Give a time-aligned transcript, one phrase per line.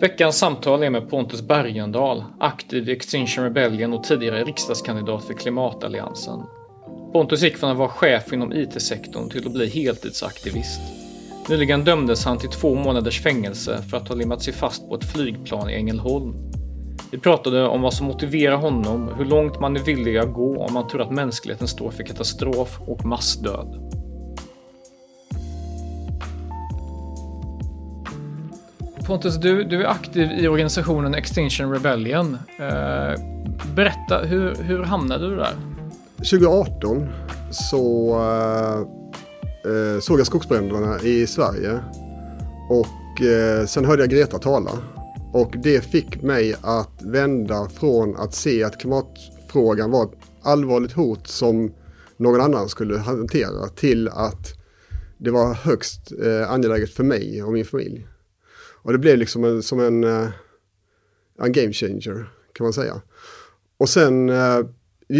[0.00, 6.40] Veckans samtal är med Pontus Bergendahl, aktiv i Extinction Rebellion och tidigare riksdagskandidat för Klimatalliansen.
[7.12, 10.80] Pontus gick från att vara chef inom IT-sektorn till att bli heltidsaktivist.
[11.48, 15.12] Nyligen dömdes han till två månaders fängelse för att ha limmat sig fast på ett
[15.12, 16.34] flygplan i Ängelholm.
[17.10, 20.74] Vi pratade om vad som motiverar honom, hur långt man är villig att gå om
[20.74, 23.93] man tror att mänskligheten står för katastrof och massdöd.
[29.06, 32.38] Pontus, du, du är aktiv i organisationen Extinction Rebellion.
[32.58, 33.20] Eh,
[33.74, 35.52] berätta, hur, hur hamnade du där?
[36.16, 37.08] 2018
[37.50, 38.78] så eh,
[39.72, 41.80] eh, såg jag skogsbränderna i Sverige
[42.70, 44.70] och eh, sen hörde jag Greta tala.
[45.32, 51.26] Och det fick mig att vända från att se att klimatfrågan var ett allvarligt hot
[51.26, 51.72] som
[52.16, 54.52] någon annan skulle hantera till att
[55.18, 58.06] det var högst eh, angeläget för mig och min familj.
[58.84, 60.28] Och det blev liksom en, som en, eh,
[61.38, 63.02] en game changer kan man säga.
[63.78, 64.58] Och sen eh,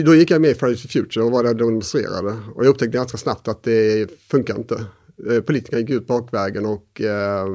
[0.05, 2.37] då gick jag med i Fridays for Future och var där och demonstrerade.
[2.55, 4.85] Och jag upptäckte ganska snabbt att det funkar inte.
[5.31, 7.47] Eh, politikerna gick ut bakvägen och eh,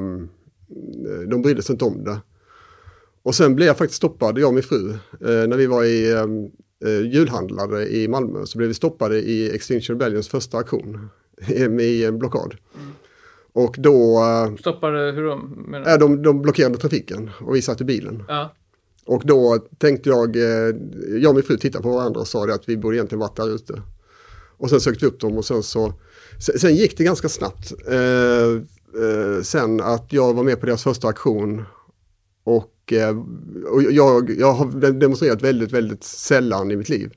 [1.28, 2.20] de brydde sig inte om det.
[3.22, 6.12] Och sen blev jag faktiskt stoppad, jag och min fru, eh, när vi var i
[6.12, 11.08] eh, julhandlare i Malmö så blev vi stoppade i Extinction Rebellions första aktion
[11.80, 12.56] i en blockad.
[12.74, 12.92] Mm.
[13.52, 14.20] Och då...
[14.60, 15.36] Stoppade hur då?
[15.36, 15.98] Menar?
[15.98, 18.24] De, de blockerade trafiken och vi satt i bilen.
[18.28, 18.54] Ja.
[19.06, 20.76] Och då tänkte jag, eh,
[21.08, 23.54] jag och min fru tittade på varandra och sa att vi borde egentligen varit där
[23.54, 23.82] ute.
[24.56, 25.92] Och sen sökte vi upp dem och sen så,
[26.38, 27.72] sen gick det ganska snabbt.
[27.88, 28.50] Eh,
[29.02, 31.64] eh, sen att jag var med på deras första aktion
[32.44, 33.18] och, eh,
[33.70, 37.12] och jag, jag har demonstrerat väldigt, väldigt sällan i mitt liv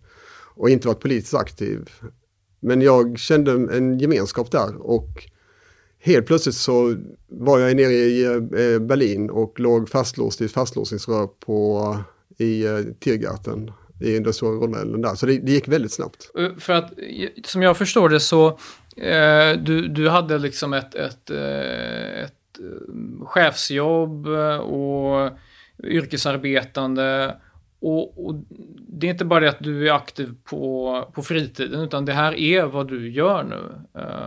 [0.55, 1.89] och inte varit politiskt aktiv.
[2.59, 5.29] Men jag kände en gemenskap där och
[6.03, 6.95] helt plötsligt så
[7.27, 11.97] var jag nere i eh, Berlin och låg fastlåst i ett fastlåsningsrör på,
[12.37, 13.71] i eh, Tiergarten
[14.01, 15.15] i den stora rondellen där.
[15.15, 16.31] Så det, det, gick väldigt snabbt.
[16.37, 16.91] Eh, för att
[17.45, 18.47] som jag förstår det så
[18.97, 22.33] eh, du, du hade liksom ett, ett, ett
[23.25, 24.27] chefsjobb
[24.61, 25.31] och
[25.83, 27.35] yrkesarbetande
[27.79, 28.35] och, och,
[28.87, 32.33] det är inte bara det att du är aktiv på, på fritiden utan det här
[32.33, 33.75] är vad du gör nu.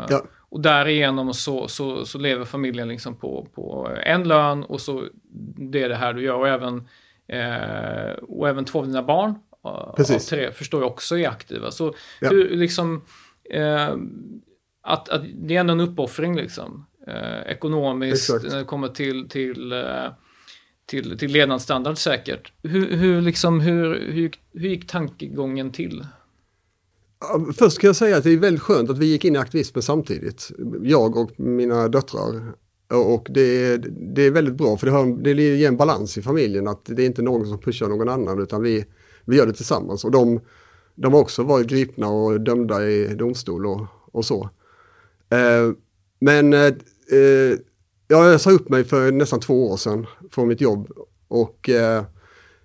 [0.09, 0.23] Ja.
[0.57, 5.09] Och därigenom så, så, så lever familjen liksom på, på en lön och så
[5.57, 6.35] det är det här du gör.
[6.35, 6.89] Och även,
[7.29, 9.35] eh, och även två av dina barn
[9.97, 10.33] Precis.
[10.33, 11.71] av tre förstår jag också är aktiva.
[11.71, 12.29] Så ja.
[12.29, 13.05] hur, liksom,
[13.51, 13.97] eh,
[14.83, 16.87] att, att det är ändå en uppoffring liksom.
[17.07, 18.53] Eh, ekonomiskt Exakt.
[18.53, 20.13] när det kommer till, till, eh,
[20.87, 22.53] till, till levnadsstandard säkert.
[22.63, 26.07] Hur, hur, liksom, hur, hur, hur gick tankegången till?
[27.57, 29.83] Först kan jag säga att det är väldigt skönt att vi gick in i aktivismen
[29.83, 30.51] samtidigt.
[30.83, 32.53] Jag och mina döttrar.
[32.89, 33.77] Och det,
[34.15, 37.03] det är väldigt bra för det, har, det ger en balans i familjen att det
[37.03, 38.85] är inte någon som pushar någon annan utan vi,
[39.25, 40.05] vi gör det tillsammans.
[40.05, 40.41] Och de,
[40.95, 44.51] de har också varit gripna och dömda i domstol och, och så.
[45.31, 45.73] Eh,
[46.21, 46.67] men eh,
[47.13, 47.59] eh
[48.09, 50.93] jag sa upp mig för nästan två år sedan från mitt jobb
[51.29, 52.05] och eh,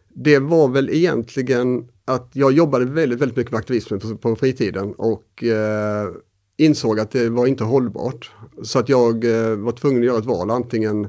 [0.10, 4.94] det var väl egentligen att jag jobbade väldigt, väldigt mycket med aktivismen på, på fritiden
[4.94, 6.10] och eh,
[6.58, 8.32] insåg att det var inte hållbart.
[8.64, 11.06] Så att jag eh, var tvungen att göra ett val, antingen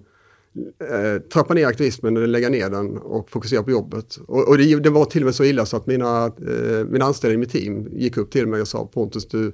[0.90, 4.18] eh, trappa ner aktivismen eller lägga ner den och fokusera på jobbet.
[4.26, 7.04] Och, och det, det, var till och med så illa så att mina, eh, mina
[7.04, 9.52] anställda i mitt team gick upp till mig och sa Pontus, du,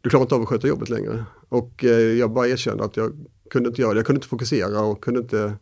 [0.00, 1.24] du klarar inte av att sköta jobbet längre.
[1.48, 3.12] Och eh, jag bara erkände att jag
[3.50, 5.52] kunde inte göra det, jag kunde inte fokusera och kunde inte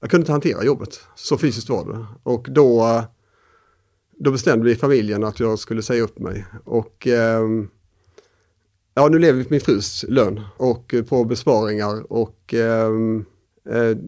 [0.00, 1.00] jag kunde inte hantera jobbet.
[1.14, 2.06] Så fysiskt var det.
[2.22, 3.02] Och då
[4.18, 6.44] då bestämde vi i familjen att jag skulle säga upp mig.
[6.64, 7.42] Och eh,
[8.98, 13.24] Ja, nu lever vi på min frus lön och på besparingar och ehm,
[13.70, 13.98] eh,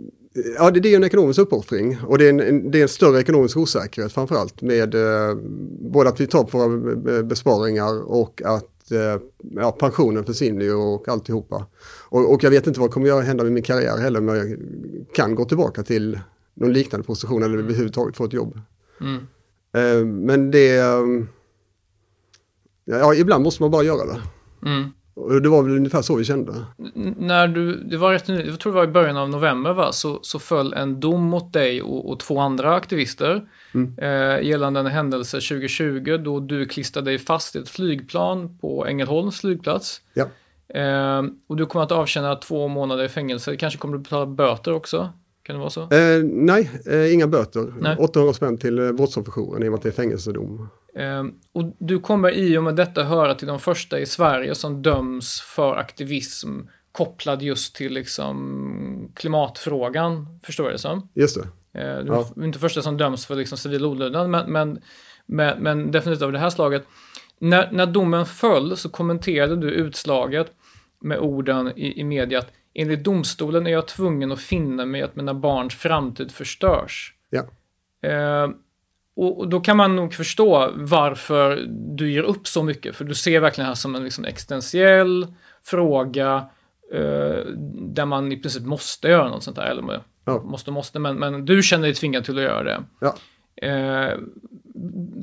[0.56, 3.20] Ja, det, det är en ekonomisk uppoffring och det är en, det är en större
[3.20, 5.34] ekonomisk osäkerhet framförallt med eh,
[5.80, 9.22] både att vi tar på våra besparingar och att eh,
[9.54, 11.66] ja, pensionen försvinner och alltihopa.
[12.08, 14.58] Och, och jag vet inte vad kommer att hända med min karriär heller, men jag
[15.14, 16.20] kan gå tillbaka till
[16.54, 18.60] någon liknande position eller överhuvudtaget få ett jobb.
[19.00, 19.26] Mm.
[19.72, 20.78] Eh, men det...
[20.78, 21.04] Eh,
[22.84, 24.20] ja, ibland måste man bara göra det.
[24.66, 24.92] Mm.
[25.18, 26.52] Och det var väl ungefär så vi kände.
[26.96, 29.92] N när du, det var rätt jag tror det var i början av november va,
[29.92, 33.98] så, så föll en dom mot dig och, och två andra aktivister mm.
[33.98, 39.40] eh, gällande en händelse 2020 då du klistrade dig fast i ett flygplan på Ängelholms
[39.40, 40.00] flygplats.
[40.14, 40.26] Ja.
[40.80, 43.56] Eh, och du kommer att avtjäna två månader i fängelse.
[43.56, 45.12] Kanske kommer du betala böter också?
[45.48, 45.82] Kan det vara så?
[45.82, 47.74] Eh, nej, eh, inga böter.
[47.80, 47.96] Nej.
[47.96, 50.68] 800 spänn till eh, brottsofferjouren i och med att det är fängelsedom.
[50.94, 54.82] Ehm, och du kommer i och med detta höra till de första i Sverige som
[54.82, 56.60] döms för aktivism
[56.92, 61.08] kopplad just till liksom klimatfrågan, förstår jag det som.
[61.14, 61.80] Just det.
[61.80, 62.44] Ehm, du är ja.
[62.44, 64.80] inte första som döms för liksom civil olydnad, men, men,
[65.26, 66.84] men, men, definitivt av det här slaget.
[67.38, 70.52] När, när domen föll så kommenterade du utslaget
[71.00, 75.16] med orden i, i media att enligt domstolen är jag tvungen att finna mig att
[75.16, 77.14] mina barns framtid förstörs.
[77.30, 77.44] Ja.
[78.08, 78.50] Eh,
[79.16, 82.96] och, då kan man nog förstå varför du ger upp så mycket.
[82.96, 85.26] För du ser verkligen det här som en liksom existentiell
[85.64, 86.48] fråga
[86.92, 87.44] eh,
[87.74, 89.66] där man i princip måste göra något sånt där.
[89.66, 90.42] Eller ja.
[90.42, 92.82] måste, måste, men, men du känner dig tvingad till att göra det.
[93.00, 93.16] Ja.
[93.68, 94.18] Eh,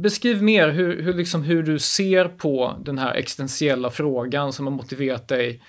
[0.01, 4.73] beskriv mer hur, hur, liksom, hur du ser på den här existentiella frågan som har
[4.73, 5.61] motiverat dig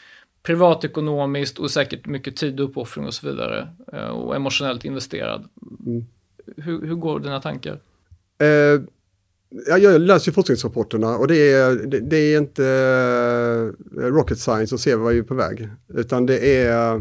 [0.46, 3.69] privatekonomiskt och säkert mycket tid och uppoffring och så vidare.
[3.93, 5.48] Eh, och emotionellt investerad.
[5.87, 6.04] Mm.
[6.56, 7.81] Hur, hur går dina tankar?
[8.38, 8.81] Eh,
[9.78, 14.81] jag läser ju forskningsrapporterna och det är, det, det är inte uh, rocket science att
[14.81, 15.69] se vad vi är på väg.
[15.88, 17.00] Utan det är,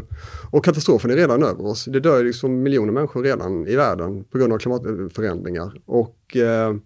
[0.50, 1.84] och katastrofen är redan över oss.
[1.84, 5.72] Det dör liksom miljoner människor redan i världen på grund av klimatförändringar.
[5.86, 6.76] Och, uh,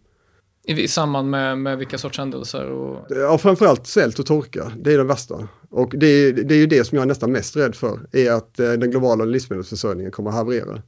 [0.64, 2.70] i, I samband med, med vilka sorts händelser?
[2.70, 3.06] Och...
[3.08, 4.72] Ja, framförallt svält och torka.
[4.78, 5.48] Det är det värsta.
[5.70, 8.60] Och det, det är ju det som jag är nästan mest rädd för, är att
[8.60, 10.82] eh, den globala livsmedelsförsörjningen kommer att haverera.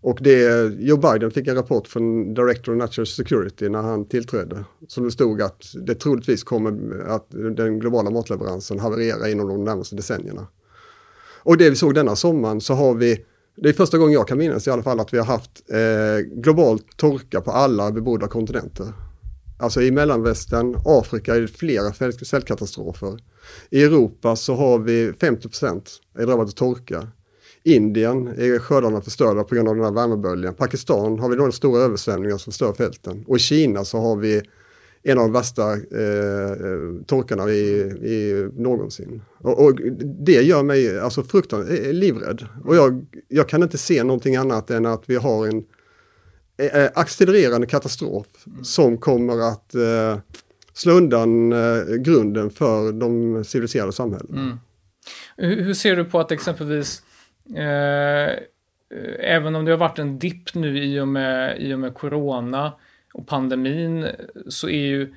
[0.00, 4.64] Och det, Joe Biden fick en rapport från Director of National Security när han tillträdde.
[4.88, 9.96] Som det stod att det troligtvis kommer att den globala matleveransen haverera inom de närmaste
[9.96, 10.46] decennierna.
[11.42, 13.24] Och det vi såg denna sommaren så har vi,
[13.56, 16.40] det är första gången jag kan minnas i alla fall att vi har haft eh,
[16.42, 18.92] global torka på alla bebodda kontinenter.
[19.58, 21.92] Alltså i Mellanvästern, Afrika är det flera
[22.24, 23.18] svältkatastrofer.
[23.70, 25.48] I Europa så har vi 50
[26.18, 27.08] är drabbat av torka.
[27.62, 30.54] Indien är skördarna förstörda på grund av den här värmeböljan.
[30.54, 33.24] Pakistan har vi några stora översvämningar som förstör fälten.
[33.26, 34.42] Och i Kina så har vi
[35.06, 39.22] en av de värsta eh, torkarna i, i någonsin.
[39.38, 42.46] Och, och, det gör mig alltså fruktansvärt eh, livrädd.
[42.64, 45.64] Och jag, jag kan inte se någonting annat än att vi har en
[46.58, 48.64] eh, eh accelererande katastrof mm.
[48.64, 50.18] som kommer att eh,
[50.72, 54.40] slå undan eh, grunden för de civiliserade samhällena.
[54.40, 54.58] Mm.
[55.36, 57.02] Hur, hur ser du på att exempelvis
[57.54, 58.38] Eh,
[59.20, 62.72] även om det har varit en dipp nu i och, med, i och med corona
[63.16, 64.06] och pandemin
[64.48, 65.14] så är ju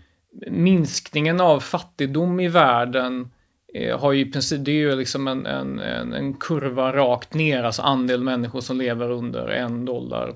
[0.47, 3.29] minskningen av fattigdom i världen
[3.73, 5.79] eh, har ju i princip, det är ju liksom en, en,
[6.13, 10.35] en, kurva rakt ner, alltså andel människor som lever under en dollar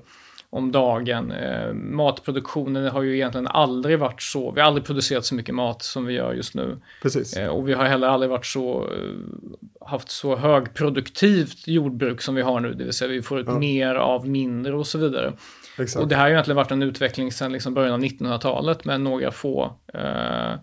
[0.50, 1.30] om dagen.
[1.30, 5.82] Eh, matproduktionen har ju egentligen aldrig varit så, vi har aldrig producerat så mycket mat
[5.82, 6.78] som vi gör just nu.
[7.02, 7.36] Precis.
[7.36, 12.42] Eh, och vi har heller aldrig varit så, eh, haft så högproduktivt jordbruk som vi
[12.42, 13.58] har nu, det vill säga vi får ut ja.
[13.58, 15.32] mer av mindre och så vidare.
[15.78, 16.02] Exakt.
[16.02, 19.00] Och det här har ju egentligen varit en utveckling sedan liksom början av 1900-talet med
[19.00, 20.54] några få eh,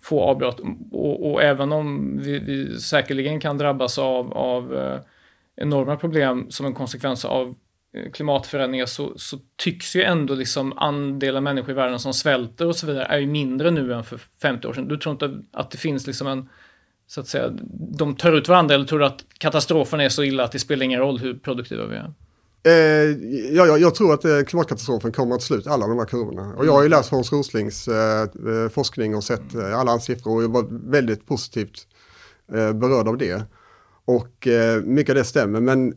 [0.00, 0.60] få avbrott.
[0.92, 5.00] Och, och, även om vi, vi säkerligen kan drabbas av, av eh,
[5.56, 7.54] enorma problem som en konsekvens av
[7.94, 12.76] eh, klimatförändringar så, så, tycks ju ändå liksom andelen människor i världen som svälter och
[12.76, 14.88] så vidare är ju mindre nu än för 50 år sedan.
[14.88, 16.48] Du tror inte att det finns liksom en,
[17.06, 17.50] så att säga,
[17.98, 20.84] de tar ut varandra eller tror du att katastrofen är så illa att det spelar
[20.84, 22.12] ingen roll hur produktiva vi är?
[22.62, 22.72] Eh,
[23.54, 26.54] ja, jag, jag, tror att eh, klimatkatastrofen kommer att sluta alla de här kurvorna.
[26.56, 30.04] Och jag har ju läst Hans Roslings eh, eh forskning och sett eh, alla hans
[30.04, 31.86] siffror och jag var väldigt positivt
[32.74, 33.42] berörd av det.
[34.04, 34.48] Och
[34.84, 35.94] mycket av det stämmer, men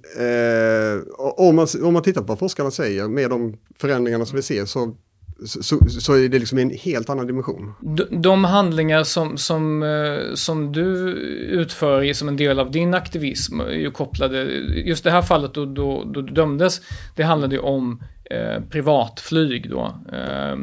[1.17, 4.65] om, man, om man tittar på vad forskarna säger med de förändringarna som vi ser
[4.65, 4.95] så,
[5.45, 7.73] så, så är det liksom en helt annan dimension.
[7.79, 11.11] De, de handlingar som, som, eh, som du
[11.51, 14.43] utför som en del av din aktivism är ju kopplade,
[14.85, 16.81] just det här fallet då, då, då du dömdes,
[17.15, 19.95] det handlade ju om eh, privatflyg då.
[20.13, 20.57] Eh,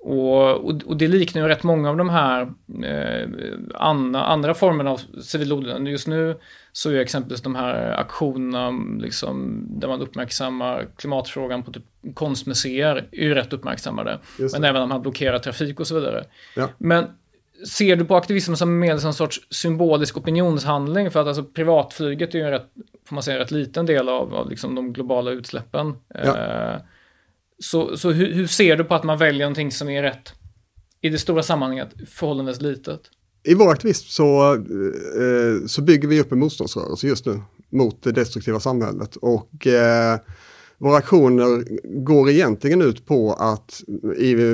[0.00, 2.42] och, och, och, det liknar ju rätt många av de här
[2.84, 3.28] eh,
[3.74, 5.88] andra, andra formerna av civil olydnad.
[5.88, 6.36] Just nu
[6.72, 11.82] så är exempelvis de här aktionerna liksom, där man uppmärksammar klimatfrågan på typ
[12.14, 14.18] konstmuseer är ju rätt uppmärksammade.
[14.52, 16.24] Men även om man blockerar trafik och så vidare.
[16.56, 16.68] Ja.
[16.78, 17.06] Men
[17.66, 21.10] ser du på aktivism som mer som en sorts symbolisk opinionshandling?
[21.10, 22.70] För att alltså privatflyget är ju en rätt,
[23.04, 25.96] får man säga, rätt liten del av, av liksom de globala utsläppen.
[26.14, 26.36] Ja.
[26.36, 26.80] Eh,
[27.62, 30.32] så så hur, hur, ser du på att man väljer någonting som är rätt
[31.00, 33.00] i det stora sammanhanget förhållandevis litet?
[33.44, 34.60] I vår aktivism så, eh,
[35.22, 39.16] eh, så bygger vi upp en motståndsrörelse just nu mot det destruktiva samhället.
[39.16, 40.18] Och eh,
[40.78, 41.64] våra aktioner
[42.04, 43.82] går egentligen ut på att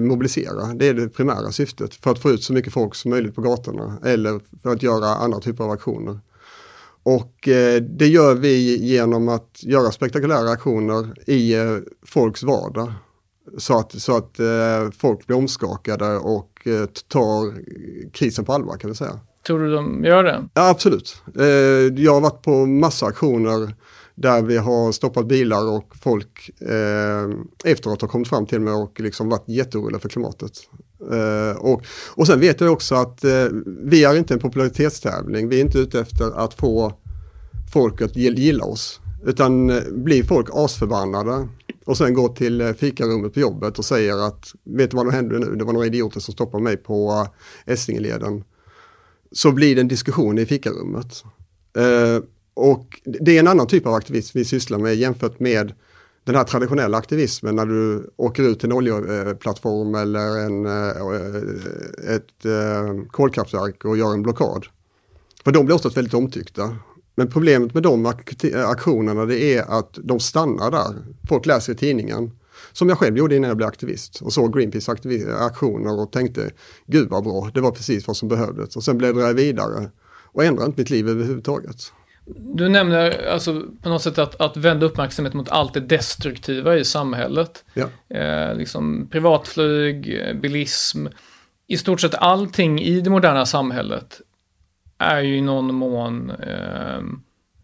[0.00, 3.34] mobilisera, det är det primära syftet, för att få ut så mycket folk som möjligt
[3.34, 6.18] på gatorna eller för att göra andra typer av aktioner.
[7.04, 12.92] Och eh, det gör vi genom att göra spektakulära aktioner i eh, folks vardag.
[13.58, 16.50] Så att, så att eh, folk blir omskakade och
[17.08, 17.54] tar
[18.12, 19.20] krisen på allvar kan vi säga.
[19.46, 20.48] Tror du de gör det?
[20.54, 21.22] Ja, absolut.
[21.96, 23.74] Jag har varit på massa aktioner
[24.14, 26.50] där vi har stoppat bilar och folk
[27.64, 30.52] efteråt har kommit fram till mig och liksom varit jätteoroliga för klimatet.
[31.12, 31.82] Uh, och,
[32.14, 33.46] och sen vet jag också att uh,
[33.84, 35.48] vi är inte en popularitetstävling.
[35.48, 36.92] Vi är inte ute efter att få
[37.72, 39.00] folk att gilla oss.
[39.24, 41.48] Utan uh, blir folk asförbannade
[41.84, 45.38] och sen går till fikarummet på jobbet och säger att vet du vad som hände
[45.38, 45.56] nu?
[45.56, 47.26] Det var några idioter som stoppade mig på
[47.66, 48.44] Essingeleden.
[49.32, 51.24] Så blir det en diskussion i fikarummet.
[52.54, 55.72] Och det är en annan typ av aktivism vi sysslar med jämfört med
[56.24, 62.14] den här traditionella aktivismen när du åker ut till en oljeplattform eller en, eh, eh,
[62.14, 64.66] ett eh, kolkraftverk och gör en blockad.
[65.44, 66.76] För de blir oftast väldigt omtyckta.
[67.16, 68.06] Men problemet med de
[68.54, 70.94] aktionerna det är att de stannar där.
[71.28, 72.30] Folk läser i tidningen.
[72.72, 74.92] Som jag själv gjorde innan jag blev aktivist och såg Greenpeace
[75.38, 76.50] aktioner och tänkte
[76.86, 78.76] gud vad bra, det var precis vad som behövdes.
[78.76, 81.92] Och sen bläddrade jag vidare och ändrade inte mitt liv överhuvudtaget.
[82.26, 86.84] Du nämner alltså på något sätt att, att vända uppmärksamhet mot allt det destruktiva i
[86.84, 87.64] samhället.
[87.74, 88.16] Ja.
[88.16, 91.06] Eh, liksom privatflyg, bilism,
[91.66, 94.20] i stort sett allting i det moderna samhället
[94.98, 97.02] är ju i någon mån eh,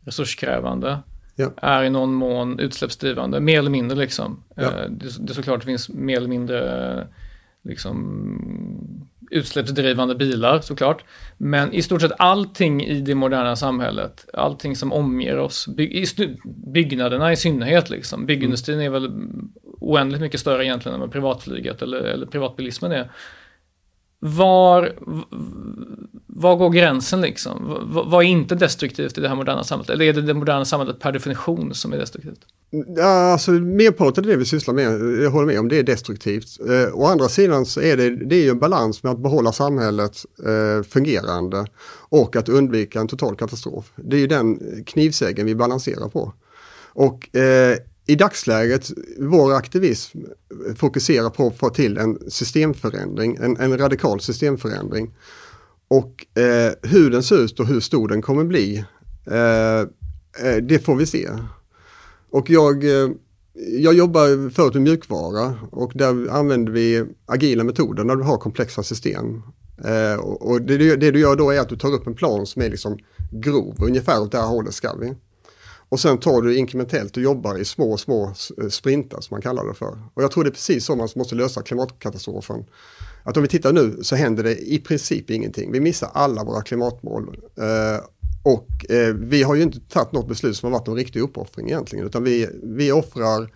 [0.05, 0.99] resurskrävande.
[1.35, 1.53] Ja.
[1.57, 4.43] Är i någon mån utsläppsdrivande, mer eller mindre liksom.
[4.55, 4.63] Ja.
[4.63, 7.07] Eh, det, det såklart finns mer eller mindre
[7.63, 9.00] liksom
[9.31, 11.05] utsläppsdrivande bilar såklart.
[11.37, 16.07] Men i stort sett allting i det moderna samhället, allting som omger oss, by
[16.45, 18.27] byggnaderna i synnerhet liksom.
[18.27, 19.11] Byggindustrin är väl
[19.81, 23.11] oändligt mycket större egentligen än vad privatflyget eller, eller privatbilismen är.
[24.23, 24.93] Var,
[26.27, 27.79] var går gränsen liksom?
[28.07, 29.91] Vad är inte destruktivt i det här moderna samhället?
[29.91, 32.41] Eller är det det moderna samhället per definition som är destruktivt?
[32.97, 34.85] Ja, alltså merparten av det vi sysslar med,
[35.25, 36.61] jag håller med om, det är destruktivt.
[36.69, 39.53] Eh, å andra sidan så är det, det är ju en balans med att behålla
[39.53, 41.67] samhället eh, fungerande
[42.09, 43.93] och att undvika en total katastrof.
[43.97, 46.33] Det är ju den knivsägen vi balanserar på.
[46.93, 47.77] Och eh,
[48.11, 50.19] i dagsläget, vår aktivism
[50.77, 55.15] fokuserar på att få till en systemförändring, en, en radikal systemförändring.
[55.89, 58.85] Och eh, hur den ser ut och hur stor den kommer bli,
[59.27, 59.81] eh,
[60.47, 61.29] eh det får vi se.
[62.31, 63.11] Och jag, eh,
[63.79, 68.83] jag jobbar förut med mjukvara och där använder vi agila metoder när du har komplexa
[68.83, 69.43] system.
[69.85, 72.63] Eh, och det, det, du gör då är att du tar upp en plan som
[72.63, 72.99] är liksom
[73.31, 75.15] grov, ungefär åt det här hållet ska vi.
[75.91, 79.67] Och sen tar du inkrementellt och jobbar i små, små eh, sprintar som man kallar
[79.67, 79.99] det för.
[80.15, 82.65] Och jag tror det är precis så man måste lösa klimatkatastrofen.
[83.23, 85.73] Att om vi tittar nu så händer det i princip ingenting.
[85.73, 87.37] Vi missar alla våra klimatmål.
[87.57, 88.05] Eh,
[88.43, 91.67] och eh, vi har ju inte tagit något beslut som har varit en riktig uppoffring
[91.67, 93.51] egentligen, utan vi, vi offrar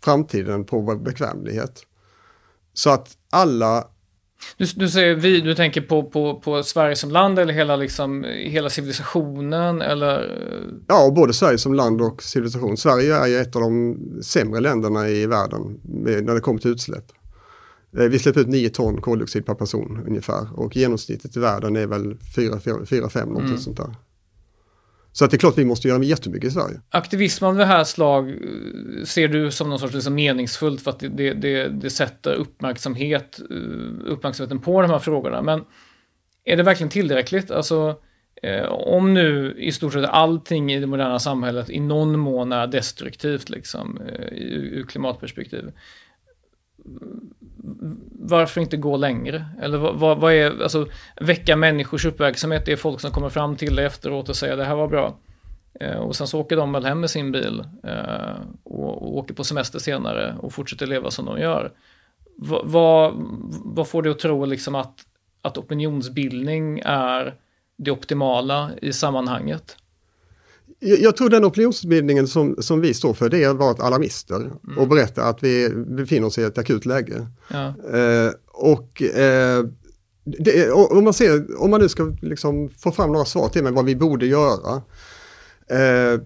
[0.00, 1.82] framtiden på vår bekvämlighet.
[2.74, 3.88] Så att alla
[4.56, 8.24] du, du säger vi, du tänker på, på, på Sverige som land eller hela, liksom,
[8.24, 10.38] hela civilisationen eller?
[10.88, 12.76] Ja, både Sverige som land och civilisation.
[12.76, 17.04] Sverige är ju ett av de sämre länderna i världen när det kommer till utsläpp.
[17.98, 21.86] Eh, vi släpper ut 9 ton koldioxid per person ungefär och genomsnittet i världen är
[21.86, 23.58] väl 4-5 någonting mm.
[23.58, 23.94] sånt där.
[25.12, 26.80] Så att det är klart vi måste göra jättemycket i Sverige.
[26.90, 31.00] Aktivism av det här slag eh, ser du som något sorts liksom meningsfullt för att
[31.00, 35.42] det, det, det, sätter uppmärksamhet, eh, uppmärksamheten på de här frågorna.
[35.42, 35.64] Men
[36.44, 37.50] är det verkligen tillräckligt?
[37.50, 37.96] Alltså,
[38.42, 42.66] eh, om nu i stort sett allting i det moderna samhället i någon mån är
[42.66, 45.72] destruktivt liksom, eh, ur klimatperspektiv
[48.12, 49.46] varför inte gå längre?
[49.62, 50.86] Eller vad, vad, är, alltså
[51.20, 54.64] väcka människors uppmärksamhet, det är folk som kommer fram till dig efteråt och säger det
[54.64, 55.18] här var bra.
[55.80, 59.34] Eh, och sen så åker de väl hem med sin bil eh, och, och, åker
[59.34, 61.72] på semester senare och fortsätter leva som de gör.
[62.36, 63.12] vad, va,
[63.64, 65.00] vad får du att tro liksom att,
[65.42, 67.34] att opinionsbildning är
[67.76, 69.76] det optimala i sammanhanget?
[70.80, 74.78] Jag tror den opinionsbildningen som, som vi står för det är att vara alarmister mm.
[74.78, 77.26] och berätta att vi befinner oss i ett akut läge.
[77.48, 77.66] Ja.
[77.66, 79.64] Eh, och eh,
[80.24, 83.72] det, om, man ser, om man nu ska liksom få fram några svar till mig
[83.72, 84.82] vad vi borde göra.
[85.70, 86.20] Eh,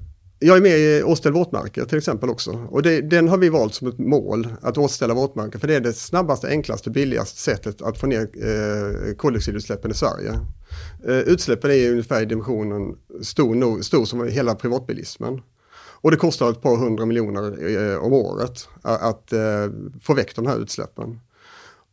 [0.45, 2.67] jag är med i Åställ våtmarker till exempel också.
[2.71, 5.59] Och det, den har vi valt som ett mål, att återställa våtmarker.
[5.59, 10.41] För det är det snabbaste, enklaste, billigaste sättet att få ner eh, koldioxidutsläppen i Sverige.
[11.07, 15.41] Eh, utsläppen är ungefär i dimensionen stor, no, stor som hela privatbilismen.
[15.77, 19.71] Och det kostar ett par hundra miljoner eh, om året att, att eh,
[20.03, 21.21] få väck de här utsläppen.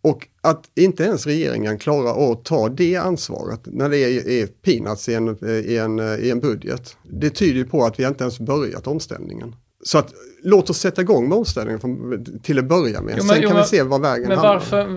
[0.01, 5.09] Och att inte ens regeringen klarar att ta det ansvaret när det är, är peanuts
[5.09, 6.97] i en, i, en, i en budget.
[7.03, 9.55] Det tyder på att vi inte ens börjat omställningen.
[9.83, 13.15] Så att låt oss sätta igång med omställningen från, till att börja med.
[13.17, 14.53] Jo, men, Sen kan jo, vi se vad vägen men hamnar.
[14.53, 14.87] Varför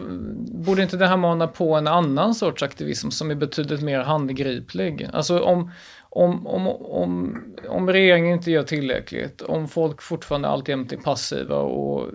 [0.65, 5.09] borde inte det här mana på en annan sorts aktivism som är betydligt mer handgriplig?
[5.13, 5.71] Alltså om,
[6.15, 12.11] om, om, om, om regeringen inte gör tillräckligt, om folk fortfarande alltjämt är passiva och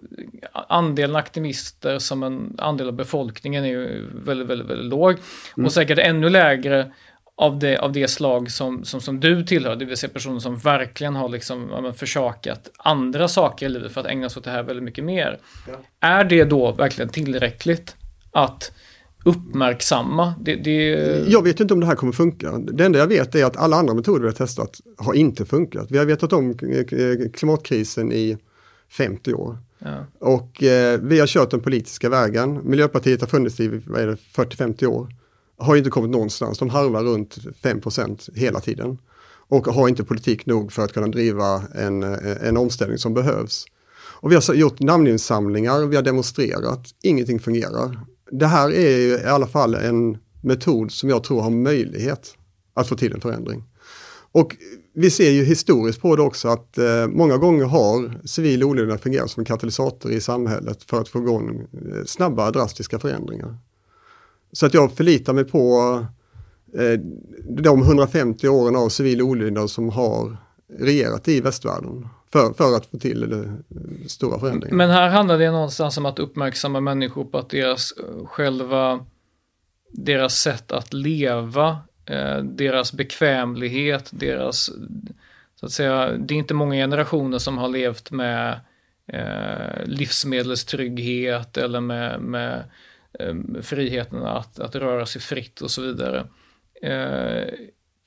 [0.54, 5.12] andelen aktivister som en andel av befolkningen är ju väldigt, väldigt, väldigt låg
[5.58, 5.66] mm.
[5.66, 6.92] och säkert ännu lägre
[7.36, 10.58] av det, av det slag som, som, som du tillhör, det vill säga personer som
[10.58, 14.52] verkligen har liksom, ja, försakat andra saker i livet för att ägna sig åt det
[14.52, 15.38] här väldigt mycket mer.
[15.68, 15.74] Ja.
[16.00, 17.96] Är det då verkligen tillräckligt
[18.32, 18.72] att
[19.26, 20.34] uppmärksamma.
[20.42, 20.90] Det, det...
[21.28, 22.58] Jag vet inte om det här kommer funka.
[22.58, 25.92] Det enda jag vet är att alla andra metoder vi har testat har inte funkat.
[25.92, 26.58] Vi har vetat om
[27.34, 28.38] klimatkrisen i
[28.90, 29.58] 50 år.
[29.80, 30.06] Ja.
[30.20, 32.60] Och eh, vi har kört den politiska vägen.
[32.64, 35.08] Miljöpartiet har funnits i 40-50 år.
[35.58, 36.58] Har inte kommit någonstans.
[36.58, 38.98] De harvar runt 5% hela tiden.
[39.52, 42.04] Och har inte politik nog för att kunna driva en,
[42.42, 43.66] en omställning som behövs.
[44.22, 48.00] Och vi har gjort namninsamlingar, vi har demonstrerat, ingenting fungerar
[48.32, 52.36] det här är i alla fall en metod som jag tror har möjlighet
[52.74, 53.64] att få till en förändring.
[54.32, 54.56] Och
[54.94, 59.32] vi ser ju historiskt på det också att eh, många gånger har civil olydnad fungerat
[59.32, 63.58] som en katalysator i samhället för att få igång eh, snabba drastiska förändringar.
[64.52, 66.06] Så att jag förlitar mig på
[66.74, 67.00] eh,
[67.50, 70.38] de 150 åren av civil olydnad som har
[70.80, 73.58] regerat i västvärlden för, för att få till det,
[74.10, 74.76] stora förändringar.
[74.76, 79.06] Men här handlar det någonstans om att uppmärksamma människor på att deras eh, själva,
[79.92, 84.70] deras sätt att leva, eh, deras bekvämlighet, deras,
[85.56, 88.60] så att säga, det är inte många generationer som har levt med
[89.08, 92.64] eh, livsmedelstrygghet eller med, med
[93.20, 96.28] eh, friheten att, att röra sig fritt och så vidare.
[96.82, 97.54] Eh,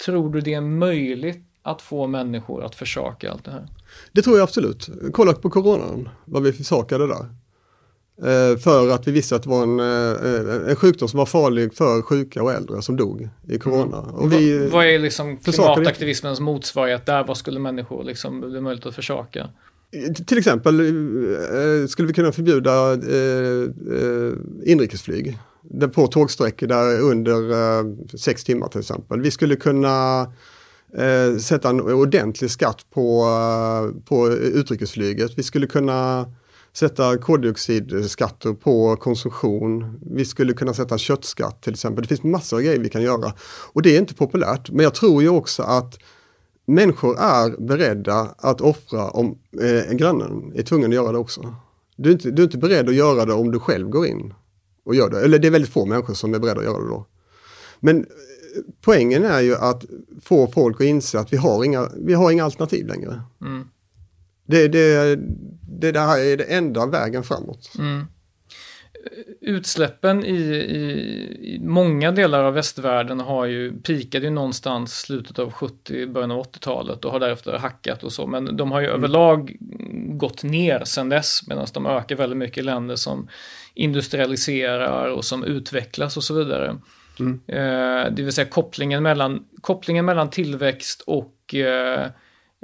[0.05, 3.69] tror du det är möjligt att få människor att försaka allt det här?
[4.13, 4.89] Det tror jag absolut.
[5.13, 7.27] Kolla på coronan, vad vi försakade där.
[8.23, 11.75] Eh, för att vi visste att det var en, eh, en sjukdom som var farlig
[11.75, 13.99] för sjuka och äldre som dog i corona.
[13.99, 14.15] Mm.
[14.15, 17.25] Och vi vad är liksom klimataktivismens motsvarighet där?
[17.25, 19.49] Vad skulle människor liksom bli möjligt att försaka?
[20.27, 23.63] Till exempel eh, skulle vi kunna förbjuda eh,
[23.99, 24.33] eh,
[24.65, 25.39] inrikesflyg
[25.95, 27.85] på tågsträckor där under eh,
[28.19, 29.21] sex timmar till exempel.
[29.21, 30.27] Vi skulle kunna
[30.99, 35.39] eh, sätta en ordentlig skatt på, eh, på utrikesflyget.
[35.39, 36.27] Vi skulle kunna
[36.73, 40.01] sätta koldioxidskatter på konsumtion.
[40.11, 42.03] Vi skulle kunna sätta köttskatt till exempel.
[42.03, 43.33] Det finns massor av grejer vi kan göra.
[43.73, 44.71] Och det är inte populärt.
[44.71, 45.99] Men jag tror ju också att
[46.67, 51.55] människor är beredda att offra om eh, grannen är tvungen att göra det också.
[51.97, 54.35] Du är, inte, du är inte beredd att göra det om du själv går in
[54.85, 55.21] och gör det.
[55.25, 57.07] Eller det är väldigt få människor som är beredda att göra det då.
[57.81, 58.07] Men
[58.81, 59.85] poängen är ju att
[60.21, 63.23] få folk att inse att vi har inga, vi har inga alternativ längre.
[63.41, 63.69] Mm.
[64.47, 65.19] Det, det,
[65.81, 67.73] det där är det enda vägen framåt.
[67.79, 68.07] Mm.
[69.41, 70.93] Utsläppen i, i,
[71.55, 76.45] i, många delar av västvärlden har ju pikade ju någonstans slutet av 70, början av
[76.45, 78.27] 80-talet och har därefter hackat och så.
[78.27, 78.99] Men de har ju mm.
[78.99, 79.57] överlag
[80.19, 83.29] gått ner sedan dess medan de ökar väldigt mycket i länder som
[83.75, 86.77] industrialiserar och som utvecklas och så vidare.
[87.23, 87.41] Mm.
[87.47, 92.11] Eh, det vill säga kopplingen mellan, kopplingen mellan tillväxt och eh,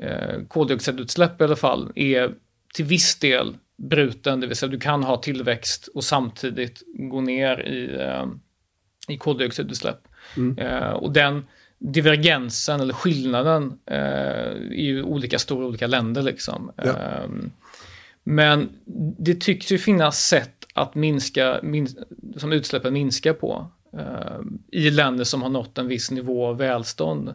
[0.03, 2.35] eh, koldioxidutsläpp i alla fall är
[2.75, 7.69] till viss del bruten, det vill säga du kan ha tillväxt och samtidigt gå ner
[7.69, 8.27] i, eh,
[9.09, 10.09] i koldioxidutsläpp.
[10.37, 10.59] Mm.
[10.59, 11.47] Eh, och den
[11.79, 16.73] divergensen eller skillnaden eh, är ju olika stor i olika länder liksom.
[16.77, 16.97] Ja.
[16.97, 17.51] Ehm,
[18.25, 18.69] men
[19.19, 21.89] det tycks ju finnas sätt att minska, min,
[22.37, 24.41] som utsläppen minskar på eh,
[24.73, 27.35] i länder som har nått en viss nivå av välstånd.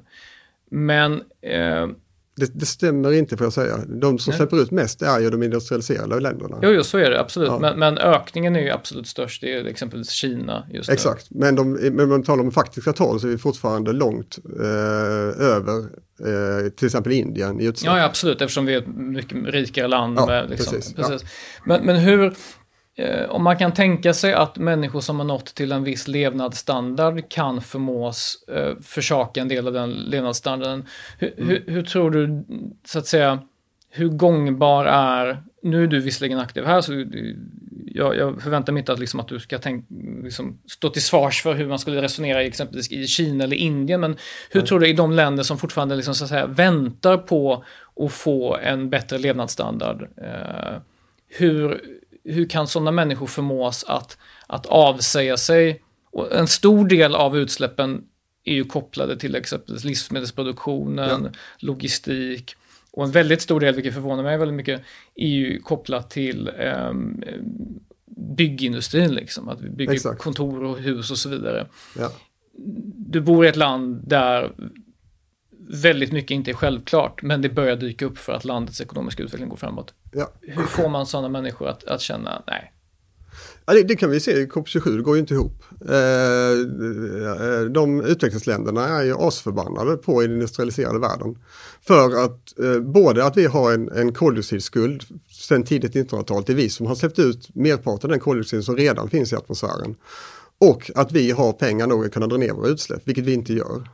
[0.72, 1.88] Men eh,
[2.36, 3.78] Det, det, stämmer inte får jag säga.
[3.88, 4.38] De som Nej.
[4.38, 6.60] släpper ut mest är ju de industrialiserade länderna.
[6.62, 7.50] Jo, jo så är det absolut.
[7.50, 7.60] Ja.
[7.60, 9.42] Men, men, ökningen är ju absolut störst.
[9.42, 10.94] Det är exempelvis Kina just nu.
[10.94, 14.40] Exakt, men, de, men om man talar om faktiska tal så är vi fortfarande långt
[14.60, 15.78] eh, över
[16.20, 17.94] eh, till exempel Indien i utsläpp.
[17.94, 20.20] Ja, ja, absolut, eftersom vi är ett mycket rikare land.
[20.20, 20.94] Ja, med, liksom, precis.
[20.94, 21.22] precis.
[21.66, 22.34] Men, men hur,
[23.30, 27.62] om man kan tänka sig att människor som har nått till en viss levnadsstandard kan
[27.62, 30.86] förmås eh, försaka en del av den levnadsstandarden.
[31.20, 31.50] Hur, mm.
[31.50, 32.46] hur, hur, tror du,
[32.86, 33.40] så att säga,
[33.90, 37.06] hur gångbar är, nu är du visserligen aktiv här, så
[37.86, 39.86] jag, jag förväntar mig inte att, liksom, att du ska tänk,
[40.24, 44.02] liksom, stå till svars för hur man skulle resonera i exempelvis i Kina eller Indien,
[44.02, 44.18] men
[44.50, 44.68] hur mm.
[44.68, 47.64] tror du i de länder som fortfarande liksom, så att säga, väntar på
[48.00, 50.82] att få en bättre levnadsstandard, eh,
[51.28, 51.82] hur,
[52.24, 55.84] hur kan sådana människor förmås att, att avsäga sig?
[56.12, 58.04] Och en stor del av utsläppen
[58.44, 61.40] är ju kopplade till exempelvis livsmedelsproduktionen, ja.
[61.58, 62.56] logistik
[62.92, 64.82] och en väldigt stor del, vilket förvånar mig väldigt mycket,
[65.16, 66.94] är ju kopplat till eh,
[68.38, 69.50] byggindustrin, liksom.
[69.50, 70.22] att vi bygger Exakt.
[70.22, 71.68] kontor och hus och så vidare.
[71.98, 72.12] Ja.
[72.96, 74.52] Du bor i ett land där
[75.70, 79.50] väldigt mycket inte är självklart, men det börjar dyka upp för att landets ekonomiska utveckling
[79.50, 79.94] går framåt.
[80.14, 80.32] Ja.
[80.42, 82.74] Hur får man sådana människor att, att känna, nej,
[83.66, 85.64] Ja, det, det, kan vi se i COP27, det går ju inte ihop.
[85.82, 86.56] Eh,
[87.72, 91.38] de utvecklingsländerna är ju asförbannade på den industrialiserade världen.
[91.82, 96.56] För att eh, både att vi har en, en koldioxidskuld sedan tidigt 1900-tal, det är
[96.56, 99.96] vi som har släppt ut merparten av den koldioxid som redan finns i atmosfären.
[100.58, 103.54] Och att vi har pengar nog att kunna dra ner våra utsläpp, vilket vi inte
[103.54, 103.88] gör.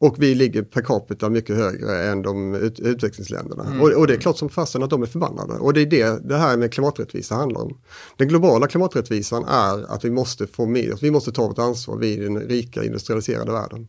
[0.00, 3.64] Och vi ligger per capita mycket högre än de ut utvecklingsländerna.
[3.64, 3.80] Mm.
[3.80, 5.52] Och, och, det är klart som fasen att de är förbannade.
[5.52, 7.80] Och det är det det här med klimaträttvisa handlar om.
[8.16, 11.96] Den globala klimaträttvisan är att vi måste få med oss, vi måste ta vårt ansvar
[11.96, 13.88] vid den rika industrialiserade världen.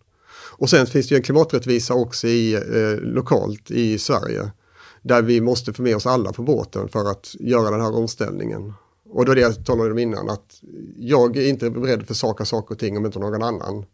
[0.60, 4.52] Och sen finns det ju en klimaträttvisa också i, eh, lokalt i Sverige.
[5.02, 8.74] Där vi måste få med oss alla på båten för att göra den här omställningen.
[9.10, 10.62] Och då är det jag talade om innan, att
[10.98, 13.86] jag är inte beredd att försaka saker och ting om inte någon annan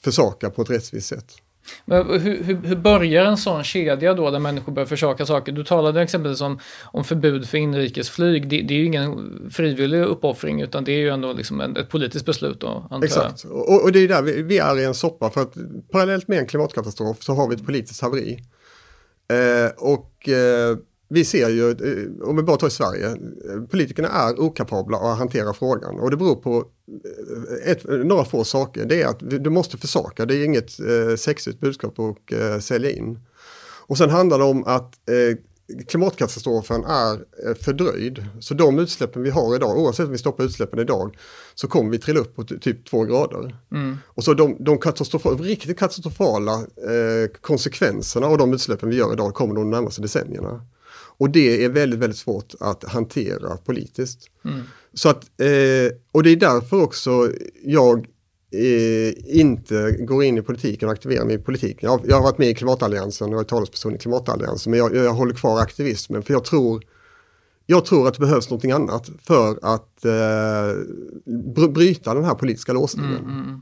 [0.00, 1.34] försakar på ett rättvist sätt.
[1.84, 5.52] Men hur, hur, hur, börjar en sån kedja då där människor börjar försaka saker?
[5.52, 8.48] Du talade exempelvis om, om förbud för inrikesflyg.
[8.48, 11.88] Det, det är ju ingen frivillig uppoffring utan det är ju ändå liksom en, ett
[11.88, 13.00] politiskt beslut då.
[13.04, 15.54] Exakt, och, och, det är där vi, vi, är i en soppa för att
[15.92, 18.38] parallellt med en klimatkatastrof så har vi ett politiskt haveri.
[19.28, 20.76] Eh, och eh,
[21.08, 23.16] vi ser ju, eh, om vi bara tar i Sverige,
[23.70, 26.64] politikerna är okapabla att hantera frågan och det beror på
[27.64, 28.84] eh, ett, några få saker.
[28.84, 32.90] Det är att du måste försaka, det är inget eh, sexigt budskap att eh, sälja
[32.90, 33.18] in.
[33.88, 35.38] Och sen handlar det om att eh,
[35.88, 38.26] klimatkatastrofen är fördröjd.
[38.40, 41.16] Så de utsläppen vi har idag, oavsett om vi stoppar utsläppen idag,
[41.54, 43.56] så kommer vi trilla upp på typ två grader.
[43.72, 43.96] Mm.
[44.06, 49.34] Och så de, de katastrofala, riktigt katastrofala eh, konsekvenserna av de utsläppen vi gör idag
[49.34, 50.66] kommer de närmaste decennierna.
[51.18, 54.30] Och det är väldigt, väldigt svårt att hantera politiskt.
[54.44, 54.60] Mm.
[54.94, 57.32] Så att, eh, och det är därför också
[57.64, 58.06] jag
[58.52, 61.90] eh, inte går in i politiken och aktiverar mig i politiken.
[61.90, 65.12] Jag, jag har varit med i klimatalliansen och är talesperson i klimatalliansen men jag, jag
[65.12, 66.84] håller kvar aktivismen för jag tror
[67.66, 73.18] jag tror att det behövs någonting annat för att eh, bryta den här politiska låsningen.
[73.18, 73.60] Mm, mm.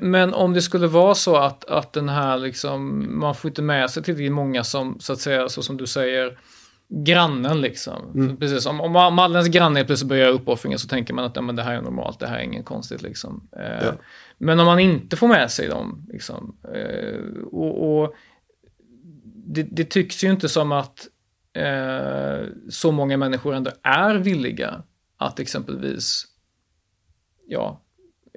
[0.00, 3.90] Men om det skulle vara så att, att den här liksom, man får inte med
[3.90, 6.38] sig tillräckligt många som, så att säga, så som du säger,
[6.88, 8.12] grannen liksom.
[8.14, 8.36] Mm.
[8.36, 11.42] Precis, om, om, om all ens granne plötsligt börjar uppoffringar så tänker man att ja,
[11.42, 13.48] men det här är normalt, det här är inget konstigt liksom.
[13.56, 13.92] Eh, ja.
[14.38, 17.20] Men om man inte får med sig dem, liksom, eh,
[17.52, 18.14] och, och
[19.24, 21.08] det, det, tycks ju inte som att
[21.52, 24.82] eh, så många människor ändå är villiga
[25.16, 26.24] att exempelvis
[27.46, 27.82] ja,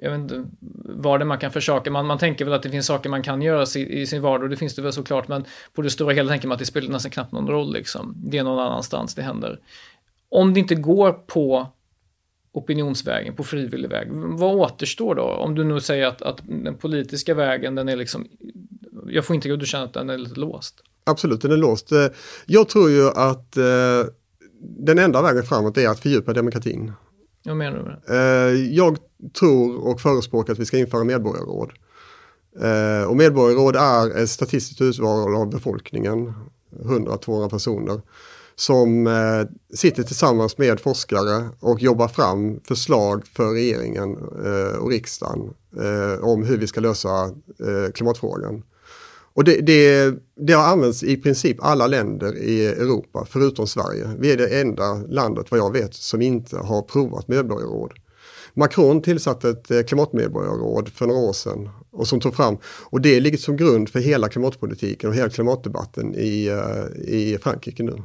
[0.02, 0.44] jag vet inte
[0.84, 1.90] vad det man kan försaka.
[1.90, 4.50] Man, man tänker väl att det finns saker man kan göra i, i sin vardag,
[4.50, 6.88] det finns det väl såklart, men på det stora hela tänker man att det spelar
[6.88, 8.14] nästan knappt någon roll liksom.
[8.16, 9.60] Det är någon annanstans det händer.
[10.28, 11.66] Om det inte går på
[12.52, 15.22] opinionsvägen, på frivillig väg, vad återstår då?
[15.22, 18.28] Om du nu säger att, att den politiska vägen, den är liksom,
[19.06, 20.82] jag får inte att du känner att den är lite låst.
[21.04, 21.92] Absolut, den är låst.
[21.92, 22.06] Eh,
[22.46, 23.64] jag tror ju att eh,
[24.60, 26.92] den enda vägen framåt är att fördjupa demokratin.
[27.44, 28.14] Vad menar du med det?
[28.14, 28.98] Eh, jag
[29.38, 31.72] tror och förespråkar att vi ska införa medborgarråd.
[32.60, 36.32] Eh, och medborgarråd är ett statistiskt utval av befolkningen,
[36.84, 38.00] 100-200 personer,
[38.54, 45.54] som eh, sitter tillsammans med forskare och jobbar fram förslag för regeringen eh, och riksdagen
[45.76, 47.24] eh, om hur vi ska lösa
[47.60, 48.62] eh, klimatfrågan.
[49.32, 54.10] Och det, det, det, har använts i princip alla länder i Europa förutom Sverige.
[54.18, 57.92] Vi är det enda landet vad jag vet som inte har provat medborgarråd.
[58.54, 63.20] Macron tillsatte ett eh, klimatmedborgarråd för några år sedan och som tog fram, och det
[63.20, 68.02] ligger som grund för hela klimatpolitiken och hela klimatdebatten i, eh, i Frankrike nu.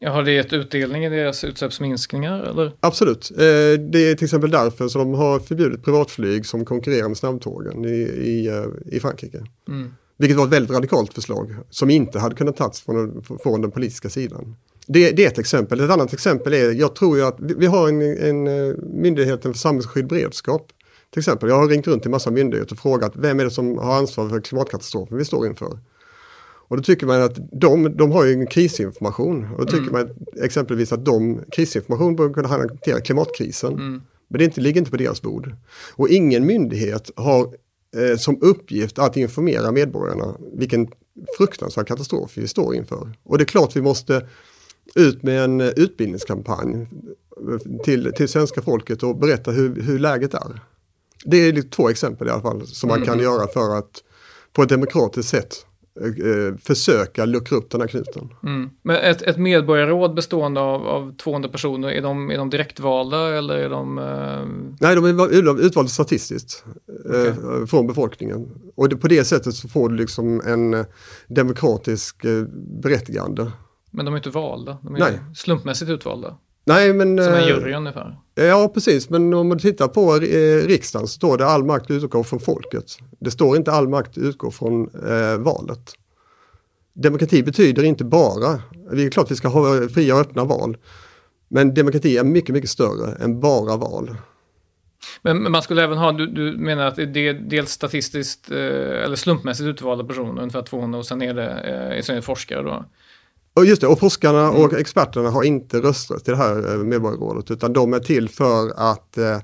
[0.00, 2.42] Ja, har det gett utdelning i deras utsläppsminskningar?
[2.42, 2.72] Eller?
[2.80, 3.32] Absolut.
[3.36, 7.88] Det är till exempel därför som de har förbjudit privatflyg som konkurrerar med snabbtågen i,
[7.88, 9.46] i, i Frankrike.
[9.68, 9.94] Mm.
[10.18, 14.08] Vilket var ett väldigt radikalt förslag som inte hade kunnat tas från, från den politiska
[14.08, 14.56] sidan.
[14.88, 15.80] Det, det, är ett exempel.
[15.80, 19.58] Ett annat exempel är, jag tror ju att vi, har en, en eh, Myndigheten för
[19.58, 20.72] samhällsskydd beredskap.
[21.10, 23.78] Till exempel, jag har ringt runt till massa myndigheter och frågat vem är det som
[23.78, 25.78] har ansvar för klimatkatastrofen vi står inför.
[26.68, 29.48] Och då tycker man att de, de har ju en krisinformation.
[29.54, 29.92] Och då tycker mm.
[29.92, 30.10] man
[30.44, 33.72] exempelvis att de krisinformation bör kunna hantera klimatkrisen.
[33.72, 34.02] Mm.
[34.28, 35.54] Men det inte, ligger inte på deras bord.
[35.94, 37.54] Och ingen myndighet har
[37.96, 40.88] eh, som uppgift att informera medborgarna vilken
[41.38, 43.12] fruktansvärd katastrof vi står inför.
[43.22, 44.26] Och det är klart vi måste
[44.94, 46.86] ut med en utbildningskampanj
[47.84, 50.60] till, till svenska folket och berätta hur, hur läget är.
[51.24, 53.24] Det är två exempel i alla fall som man kan mm.
[53.24, 54.02] göra för att
[54.52, 55.66] på ett demokratiskt sätt
[56.00, 58.28] eh, försöka luckra upp den här knuten.
[58.42, 58.70] Mm.
[58.82, 63.54] Men ett, ett medborgarråd bestående av, av 200 personer, är de, är de direktvalda eller
[63.54, 63.98] är de?
[63.98, 64.74] Eh...
[64.80, 66.64] Nej, de är utvalda statistiskt
[67.04, 67.26] okay.
[67.26, 68.48] eh, från befolkningen.
[68.74, 70.86] Och det, på det sättet så får du liksom en eh,
[71.26, 72.42] demokratisk eh,
[72.82, 73.50] berättigande.
[73.98, 75.20] Men de är inte valda, de är Nej.
[75.34, 76.36] slumpmässigt utvalda.
[76.64, 78.16] Nej, men, Som en eh, jury ungefär.
[78.34, 79.10] Ja, precis.
[79.10, 82.98] Men om man tittar på eh, riksdagen så står det all makt utgår från folket.
[83.20, 85.92] Det står inte all makt utgår från eh, valet.
[86.92, 90.76] Demokrati betyder inte bara, det är klart att vi ska ha fria och öppna val.
[91.48, 94.16] Men demokrati är mycket, mycket större än bara val.
[95.22, 99.16] Men man skulle även ha, du, du menar att det är dels statistiskt eh, eller
[99.16, 102.84] slumpmässigt utvalda personer, ungefär 200 och sen är det eh, forskare då?
[103.54, 104.62] Och just det, och forskarna mm.
[104.62, 108.72] och experterna har inte rösträtt i det här eh, medborgarrådet utan de är till för
[108.76, 109.36] att eh,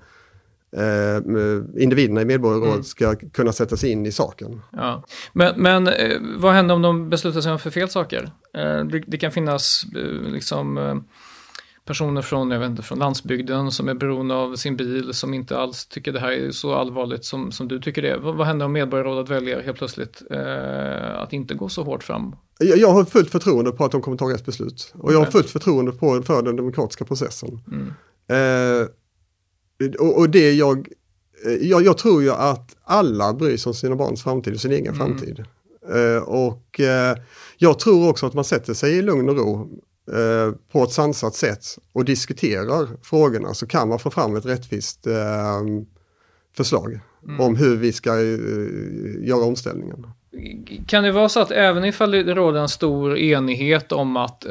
[0.76, 1.22] eh,
[1.82, 2.84] individerna i medborgarrådet mm.
[2.84, 4.62] ska kunna sätta sig in i saken.
[4.72, 5.04] Ja.
[5.32, 8.30] Men, men eh, vad händer om de beslutar sig för fel saker?
[8.90, 9.84] Det, det, kan finnas
[10.26, 10.78] liksom
[11.84, 15.58] personer från, jag vet inte, från landsbygden som är beroende av sin bil som inte
[15.58, 18.18] alls tycker det här är så allvarligt som, som du tycker det är.
[18.18, 22.36] Vad, vad händer om medborgarrådet väljer helt plötsligt eh, att inte gå så hårt fram?
[22.58, 24.94] Jag, jag, har fullt förtroende på att de kommer ta rätt beslut.
[24.98, 27.60] Och jag har fullt förtroende på, för den demokratiska processen.
[27.72, 27.92] Mm.
[28.28, 28.86] Eh,
[29.98, 30.88] och, och, det jag,
[31.46, 34.72] eh, jag, jag tror ju att alla bryr sig om sina barns framtid och sin
[34.72, 34.98] egen mm.
[34.98, 35.44] framtid.
[35.94, 37.16] Eh, och eh,
[37.56, 39.70] jag tror också att man sätter sig i lugn och ro
[40.12, 45.06] Eh, på ett sansat sätt och diskuterar frågorna så kan man få fram ett rättvist
[45.06, 45.62] eh,
[46.56, 47.40] förslag mm.
[47.40, 50.06] om hur vi ska eh, göra omställningen.
[50.86, 54.44] Kan det vara så att även ifall det råder en stor enighet om att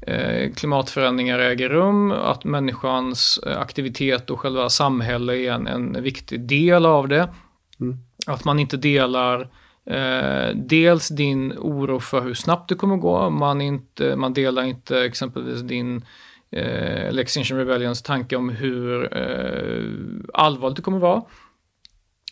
[0.00, 6.86] eh, klimatförändringar äger rum, att människans aktivitet och själva samhälle är en, en viktig del
[6.86, 7.28] av det,
[7.80, 7.96] mm.
[8.26, 9.50] att man inte delar
[9.86, 13.30] Eh, dels din oro för hur snabbt det kommer gå.
[13.30, 16.04] Man, inte, man delar inte exempelvis din
[16.50, 19.84] eh, Extinction Rebellions tanke om hur eh,
[20.34, 21.22] allvarligt det kommer vara.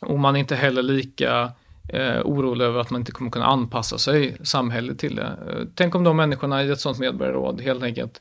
[0.00, 1.52] Och man är inte heller lika
[1.88, 5.38] eh, orolig över att man inte kommer kunna anpassa sig samhället till det.
[5.48, 8.20] Eh, tänk om de människorna i ett sådant medborgarråd helt enkelt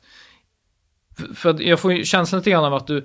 [1.34, 3.04] för jag får ju känslan lite grann av att du,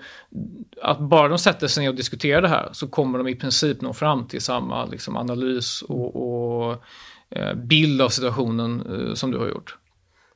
[0.82, 3.82] att bara de sätter sig ner och diskuterar det här så kommer de i princip
[3.82, 6.84] nå fram till samma liksom, analys och, och
[7.30, 9.78] eh, bild av situationen eh, som du har gjort.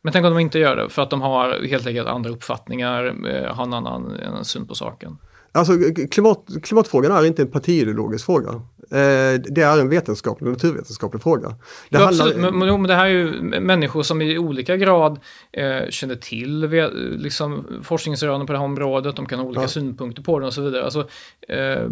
[0.02, 3.28] Men tänk om de inte gör det för att de har helt enkelt andra uppfattningar,
[3.28, 5.18] eh, har en annan en syn på saken.
[5.54, 5.74] Alltså
[6.12, 8.50] klimat, klimatfrågan är inte en partiideologisk fråga.
[8.92, 11.50] Eh, det är en vetenskaplig, naturvetenskaplig fråga.
[11.50, 11.56] Det
[11.90, 12.26] ja, handlar...
[12.26, 15.20] absolut, men, men, det här är ju människor som i olika grad
[15.52, 16.70] eh, känner till
[17.18, 19.68] liksom, forskningsrönen på det här området, de kan ha olika ja.
[19.68, 20.84] synpunkter på det och så vidare.
[20.84, 21.00] Alltså,
[21.48, 21.90] eh,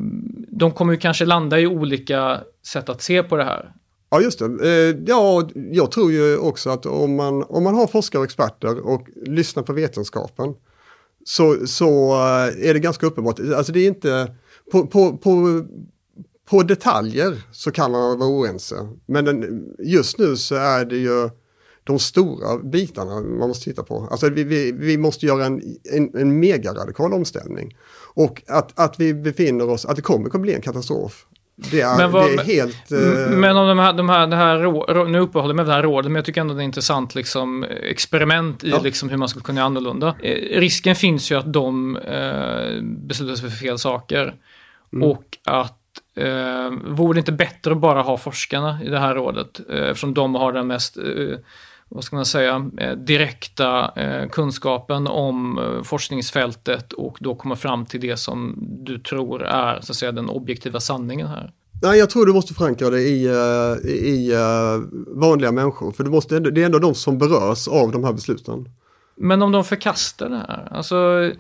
[0.48, 3.72] de kommer ju kanske landa i olika sätt att se på det här.
[4.10, 4.46] Ja, just det.
[4.46, 8.88] Eh, ja, jag tror ju också att om man, om man har forskare och experter
[8.88, 10.56] och lyssnar på vetenskapen
[11.30, 13.40] så, så eh, är det ganska uppenbart.
[13.56, 14.36] Alltså det är inte,
[14.72, 15.66] på, på, på,
[16.50, 18.88] på detaljer så kan man vara oense.
[19.06, 21.30] Men den, just nu så är det ju
[21.84, 24.08] de stora bitarna man måste titta på.
[24.12, 25.62] Alltså vi, vi, vi måste göra en,
[25.92, 27.78] en, en megaradikal omställning.
[28.14, 31.26] Och att, att vi befinner oss, att det kommer att bli en katastrof.
[31.72, 32.92] Det är, men vad, det är helt...
[32.92, 33.38] Uh...
[33.38, 35.84] Men om de här, de här, det här nu uppehåller jag mig vid det här
[35.84, 38.82] rådet, men jag tycker ändå det är intressant liksom, experiment i ja.
[38.82, 40.16] liksom, hur man skulle kunna göra annorlunda.
[40.24, 44.34] Eh, risken finns ju att de eh, beslutar sig för fel saker.
[44.94, 45.10] Mm.
[45.10, 45.80] Och att
[46.16, 49.60] eh, vore det inte bättre att bara ha forskarna i det här rådet?
[49.70, 51.04] Eh, eftersom de har den mest eh,
[51.90, 57.86] vad ska man säga, eh, direkta eh, kunskapen om eh, forskningsfältet och då komma fram
[57.86, 61.54] till det som du tror är så att säga, den objektiva sanningen här?
[61.82, 63.26] Nej, jag tror du måste förankra det i,
[63.86, 64.34] i
[65.08, 68.70] vanliga människor, för du måste, det är ändå de som berörs av de här besluten.
[69.18, 71.32] Men om de förkastar det här, alltså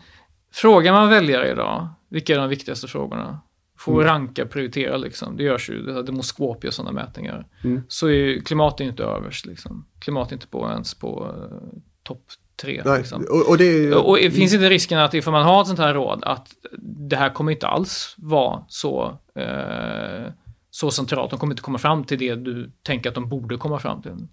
[0.53, 3.39] frågar man väljare idag, vilka är de viktigaste frågorna?
[3.79, 4.05] Får mm.
[4.05, 5.37] ranka, prioritera liksom.
[5.37, 7.47] Det görs ju, det Demoskop gör sådana mätningar.
[7.63, 7.81] Mm.
[7.87, 9.85] Så är klimat inte överst liksom.
[9.99, 12.23] Klimat är inte på ens på uh, topp
[12.61, 12.81] tre.
[12.85, 13.25] Nej, liksom.
[13.29, 16.23] och, och, det, och finns inte risken att ifall man har ett sånt här råd
[16.23, 16.47] att
[17.09, 20.31] det här kommer inte alls vara så, uh,
[20.71, 21.31] så centralt.
[21.31, 24.27] De kommer inte komma fram till det du tänker att de borde komma fram till.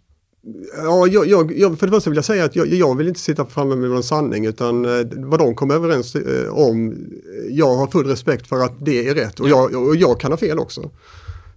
[0.76, 3.46] Ja, jag, jag, för det första vill jag säga att jag, jag vill inte sitta
[3.46, 7.06] framme med någon sanning utan eh, vad de kommer överens eh, om,
[7.50, 10.36] jag har full respekt för att det är rätt och jag, och jag kan ha
[10.36, 10.90] fel också.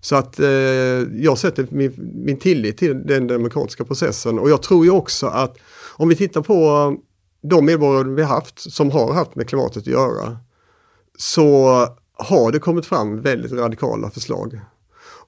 [0.02, 0.47] Så att eh,
[1.23, 1.93] jag sätter min,
[2.25, 5.58] min tillit till den demokratiska processen och jag tror ju också att
[5.95, 6.95] om vi tittar på
[7.41, 10.38] de medborgare vi haft som har haft med klimatet att göra
[11.17, 11.69] så
[12.13, 14.60] har det kommit fram väldigt radikala förslag.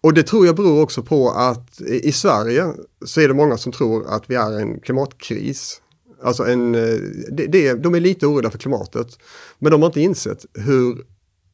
[0.04, 2.74] Och det tror jag beror också på att i Sverige
[3.06, 5.82] så är det många som tror att vi är en klimatkris.
[6.24, 7.00] Alltså en, eh,
[7.32, 9.20] det, det, de är lite oroliga för klimatet.
[9.60, 11.06] Men de har inte insett hur,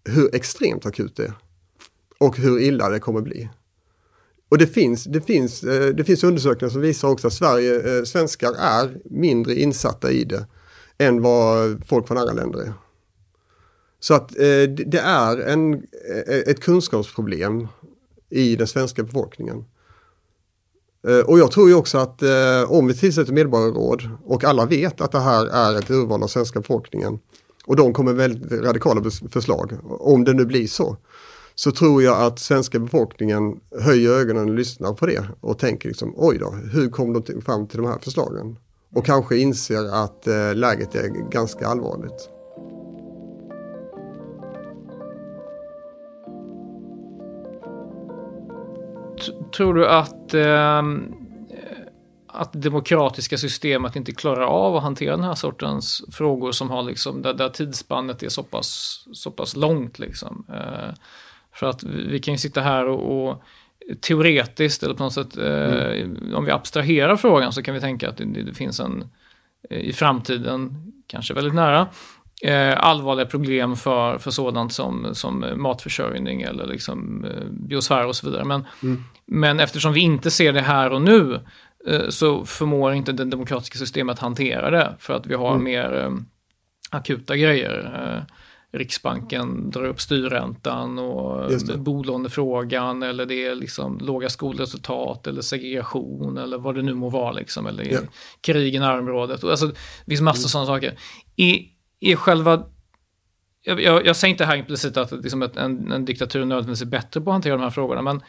[0.09, 1.33] hur extremt akut det är.
[2.17, 3.49] Och hur illa det kommer bli.
[4.49, 8.03] Och det finns, det finns, eh, det finns undersökningar som visar också att Sverige, eh,
[8.03, 10.45] svenskar är mindre insatta i det
[10.97, 12.73] än vad folk från andra länder är.
[13.99, 15.83] Så att det är en,
[16.27, 17.67] ett kunskapsproblem
[18.29, 19.65] i den svenska befolkningen.
[21.07, 25.01] Eh, och jag tror ju också att eh, om vi tillsätter medborgarråd och alla vet
[25.01, 27.19] att det här är ett urval av svenska befolkningen
[27.65, 30.97] och de kommer med väldigt radikala förslag, om det nu blir så,
[31.55, 36.13] så tror jag att svenska befolkningen höjer ögonen och lyssnar på det och tänker liksom
[36.17, 38.57] oj då, hur kom de fram till de här förslagen?
[38.95, 42.29] Och kanske inser att eh, läget är ganska allvarligt.
[49.51, 50.81] Tror du att, eh,
[52.27, 56.83] att det demokratiska systemet inte klarar av att hantera den här sortens frågor som har
[56.83, 60.45] liksom, där, där tidsspannet är så pass, så pass långt liksom.
[60.53, 60.93] Eh,
[61.53, 63.43] för att vi, vi kan ju sitta här och, och
[64.01, 66.35] teoretiskt eller på något sätt, eh, mm.
[66.35, 69.09] om vi abstraherar frågan så kan vi tänka att det, det finns en
[69.69, 71.87] i framtiden, kanske väldigt nära,
[72.41, 78.27] eh, allvarliga problem för, för sådant som, som matförsörjning eller liksom, eh, biosfär och så
[78.29, 78.45] vidare.
[78.45, 79.03] Men, mm.
[79.27, 81.39] Men eftersom vi inte ser det här och nu
[81.87, 85.63] eh, så förmår inte det demokratiska systemet hantera det för att vi har mm.
[85.63, 86.11] mer eh,
[86.89, 87.91] akuta grejer.
[87.95, 88.33] Eh,
[88.71, 96.57] Riksbanken drar upp styrräntan och bolånefrågan eller det är liksom låga skolresultat eller segregation eller
[96.57, 98.03] vad det nu må vara liksom eller yeah.
[98.41, 99.43] krig i närområdet.
[99.43, 99.75] Alltså, det
[100.07, 100.49] finns massor mm.
[100.49, 100.99] sådana saker.
[101.35, 101.67] I,
[101.99, 102.63] är själva...
[103.61, 106.91] Jag, jag, jag säger inte här implicit att liksom ett, en, en diktatur nödvändigtvis är
[106.91, 108.21] bättre på att hantera de här frågorna, men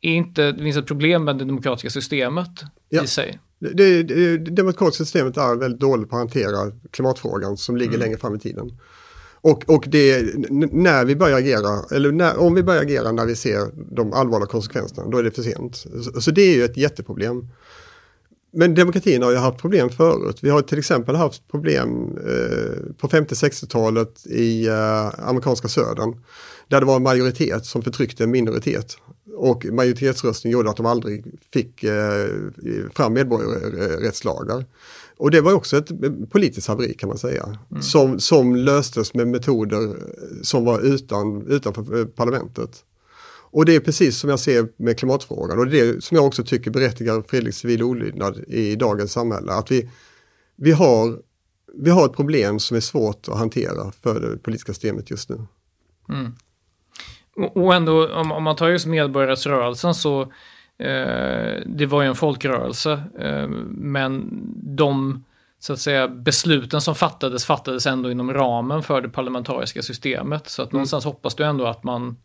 [0.00, 2.50] är inte, det finns ett problem med det demokratiska systemet
[2.88, 3.04] ja.
[3.04, 3.38] i sig?
[3.58, 8.00] Det, det, det, demokratiska systemet är väldigt dåligt på att hantera klimatfrågan som ligger mm.
[8.00, 8.78] längre fram i tiden.
[9.42, 10.34] Och, och det,
[10.72, 14.46] när vi börjar agera, eller när, om vi börjar agera när vi ser de allvarliga
[14.46, 15.76] konsekvenserna, då är det för sent.
[15.76, 17.48] Så, så det är ju ett jätteproblem.
[18.52, 20.38] Men demokratin har ju haft problem förut.
[20.42, 26.24] Vi har till exempel haft problem eh, på 50-60-talet i eh, amerikanska södern.
[26.68, 28.96] Där det var en majoritet som förtryckte en minoritet.
[29.34, 32.28] Och majoritetsröstning gjorde att de aldrig fick eh,
[32.94, 34.64] fram medborgarrättslagar.
[35.16, 35.90] Och det var också ett
[36.30, 37.58] politiskt haveri kan man säga.
[37.70, 37.82] Mm.
[37.82, 39.96] Som, som löstes med metoder
[40.42, 42.84] som var utan, utanför eh, parlamentet.
[43.52, 46.44] Och det är precis som jag ser med klimatfrågan och det är som jag också
[46.44, 49.52] tycker berättigar Fredriks civil olydnad i dagens samhälle.
[49.52, 49.90] Att vi,
[50.56, 51.18] vi, har,
[51.74, 55.46] vi har ett problem som är svårt att hantera för det politiska systemet just nu.
[56.08, 56.32] Mm.
[57.54, 60.22] Och ändå, om, man tar just medborgarrättsrörelsen så
[60.78, 64.28] eh, det var ju en folkrörelse, eh, men
[64.76, 65.24] de
[65.58, 70.48] så att säga, besluten som fattades fattades ändå inom ramen för det parlamentariska systemet.
[70.48, 70.76] Så att mm.
[70.76, 72.16] någonstans hoppas du ändå att man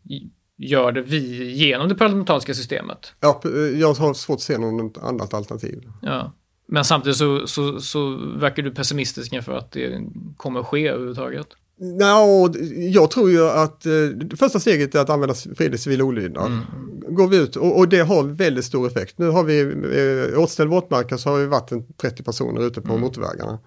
[0.57, 3.13] gör det vi genom det parlamentariska systemet.
[3.19, 3.41] Ja,
[3.73, 5.91] jag har svårt att se något annat alternativ.
[6.01, 6.31] Ja.
[6.67, 10.01] Men samtidigt så, så, så verkar du pessimistisk inför att det
[10.37, 11.47] kommer att ske överhuvudtaget.
[11.77, 13.91] Ja, jag tror ju att eh,
[14.37, 16.51] första steget är att använda fredlig civil olydnad.
[16.51, 17.15] Mm.
[17.15, 19.17] Går vi ut och, och, det har väldigt stor effekt.
[19.17, 23.01] Nu har vi eh, återställd våtmarker så har vi varit 30 personer ute på mm.
[23.01, 23.59] motorvägarna.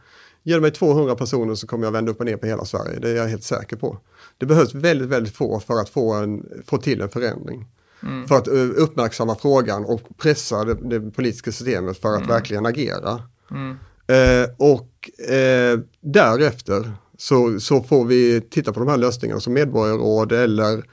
[0.43, 3.11] Ger mig 200 personer så kommer jag vända upp och ner på hela Sverige, det
[3.11, 3.99] är jag helt säker på.
[4.39, 7.67] Det behövs väldigt, väldigt få för att få, en, få till en förändring.
[8.03, 8.29] mm.
[8.29, 12.29] för att uh, uppmärksamma frågan och pressa det, det politiska systemet för att mm.
[12.29, 13.23] verkligen agera.
[13.51, 13.71] Mm.
[13.71, 20.33] Uh, och uh, därefter så, så får vi titta på de här lösningarna som medborgarråd
[20.33, 20.85] eller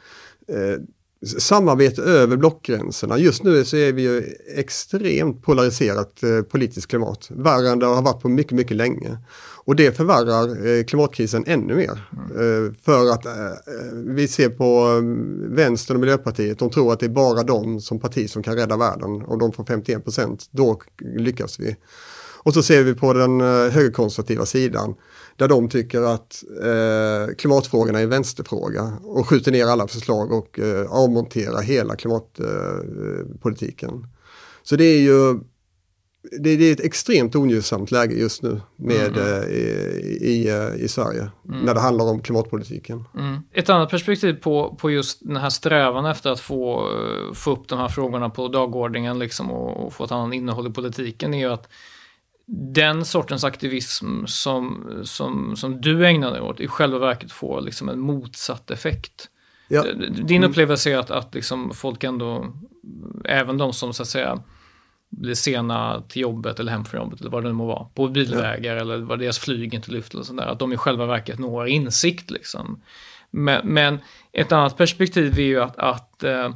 [1.26, 3.18] samarbete över blockgränserna.
[3.18, 4.24] Just nu så är vi ju
[4.56, 7.28] extremt polariserat eh, politiskt klimat.
[7.30, 9.18] Värre än det har varit på mycket, mycket länge.
[9.66, 12.10] Och det förvärrar eh, klimatkrisen ännu mer.
[12.14, 12.68] Mm.
[12.68, 13.32] Eh, för att eh,
[13.94, 18.00] vi ser på um, vänstern och Miljöpartiet, de tror att det är bara de som
[18.00, 19.22] parti som kan rädda världen.
[19.22, 20.82] Och de får 51 procent, då
[21.18, 21.76] lyckas vi.
[22.46, 24.96] Och så ser vi på den eh, högerkonservativa sidan
[25.38, 30.60] där de tycker att eh, klimatfrågorna är en vänsterfråga och skjuter ner alla förslag och
[30.60, 33.90] eh, avmonterar hela klimatpolitiken.
[33.90, 34.00] Eh,
[34.64, 35.40] så det är ju
[36.32, 39.44] det, det, är ett extremt ogynnsamt läge just nu med, mm.
[39.44, 41.60] eh, i, i, eh, i, Sverige mm.
[41.66, 43.04] när det handlar om klimatpolitiken.
[43.18, 43.40] Mm.
[43.54, 47.68] Ett annat perspektiv på, på just den här strävan efter att få, eh, få upp
[47.68, 51.40] de här frågorna på dagordningen liksom och, och få ett annat innehåll i politiken är
[51.40, 51.68] ju att
[52.48, 57.90] den sortens aktivism som, som, som du ägnar dig åt i själva verket får liksom
[57.90, 59.30] en motsatt effekt.
[59.68, 59.84] Ja.
[60.10, 60.50] Din mm.
[60.50, 62.54] upplevelse är att, att liksom folk ändå,
[63.26, 64.44] även de som så att säga
[65.10, 68.08] blir sena till jobbet eller hem från jobbet eller vad det nu må vara, på
[68.08, 68.82] bilvägar ja.
[68.82, 72.32] eller vad deras flyg inte lyfter och sådär, att de i själva verket når insikt
[72.32, 72.82] liksom.
[73.32, 74.00] Men, men
[74.32, 76.56] ett annat perspektiv är ju att, att eh,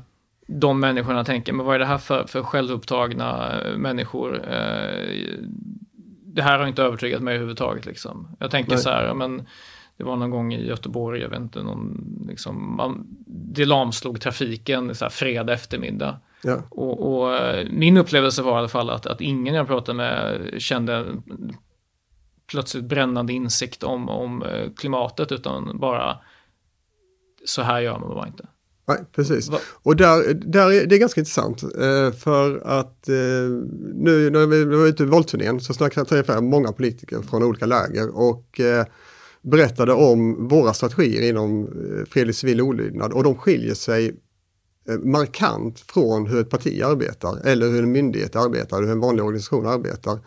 [0.51, 4.35] de människorna tänker, men vad är det här för, för självupptagna eh, människor?
[4.35, 5.37] Eh,
[6.25, 7.85] det här har inte övertygat mig överhuvudtaget.
[7.85, 8.35] Liksom.
[8.39, 8.79] Jag tänker Nej.
[8.79, 9.47] så här, men
[9.97, 14.95] det var någon gång i Göteborg, jag vet inte, någon, liksom, man, det lamslog trafiken
[14.95, 16.19] så här, fredag eftermiddag.
[16.43, 16.63] Ja.
[16.69, 20.39] Och, och, eh, min upplevelse var i alla fall att, att ingen jag pratade med
[20.57, 21.05] kände
[22.47, 24.43] plötsligt brännande insikt om, om
[24.77, 26.17] klimatet, utan bara
[27.45, 28.47] så här gör man bara inte.
[28.89, 29.49] Nej, precis.
[29.49, 29.59] Va?
[29.83, 33.15] Och där, där är, det är ganska intressant eh, för att eh,
[33.93, 37.65] nu när vi var ute i valturnén så snackade jag träffade många politiker från olika
[37.65, 38.85] läger och eh,
[39.41, 41.69] berättade om våra strategier inom
[42.09, 44.15] fredlig civil olydnad och de skiljer sig
[45.03, 49.67] markant från hur ett parti arbetar eller hur en myndighet arbetar, hur en vanlig organisation
[49.67, 50.19] arbetar.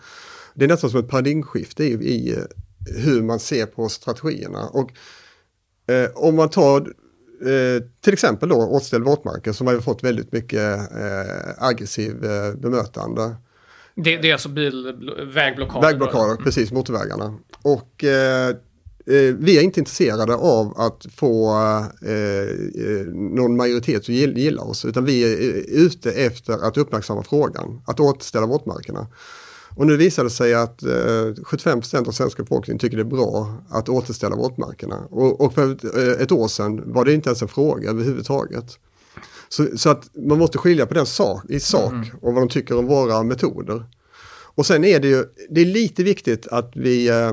[0.54, 2.38] Det är nästan som ett paradigmskifte i, i
[2.86, 4.68] hur man ser på strategierna.
[4.68, 4.90] Och
[5.92, 6.92] eh, om man tar
[7.42, 13.36] Eh, till exempel då återställd våtmarker som har fått väldigt mycket eh, aggressiv eh, bemötande.
[13.94, 14.92] Det, det, är alltså bil,
[15.34, 15.88] vägblockader?
[15.88, 16.44] Vägblockader, mm.
[16.44, 17.38] precis, motorvägarna.
[17.62, 21.54] Och eh, eh, vi är inte intresserade av att få
[23.12, 28.46] någon majoritet som gillar oss, utan vi är ute efter att uppmärksamma frågan, att återställa
[28.46, 29.06] våtmarkerna.
[29.76, 33.54] Och nu visar det sig att eh, 75% av svenska befolkningen tycker det är bra
[33.70, 34.96] att återställa våtmarkerna.
[35.10, 38.78] Och, och för ett, eh, ett, år sedan var det inte ens en fråga överhuvudtaget.
[39.48, 42.06] Så, så att man måste skilja på den sak, i sak mm.
[42.20, 43.84] och vad de tycker om våra metoder.
[44.54, 47.32] Och sen är det ju, det är lite viktigt att vi, eh,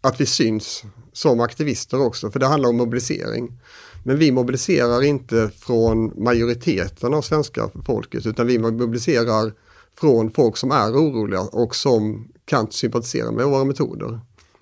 [0.00, 3.60] att vi syns som aktivister också, för det handlar om mobilisering.
[4.04, 9.52] Men vi mobiliserar inte från majoriteten av svenska folket, utan vi mobiliserar
[9.98, 14.20] från folk som är oroliga och som kan sympatisera med våra metoder.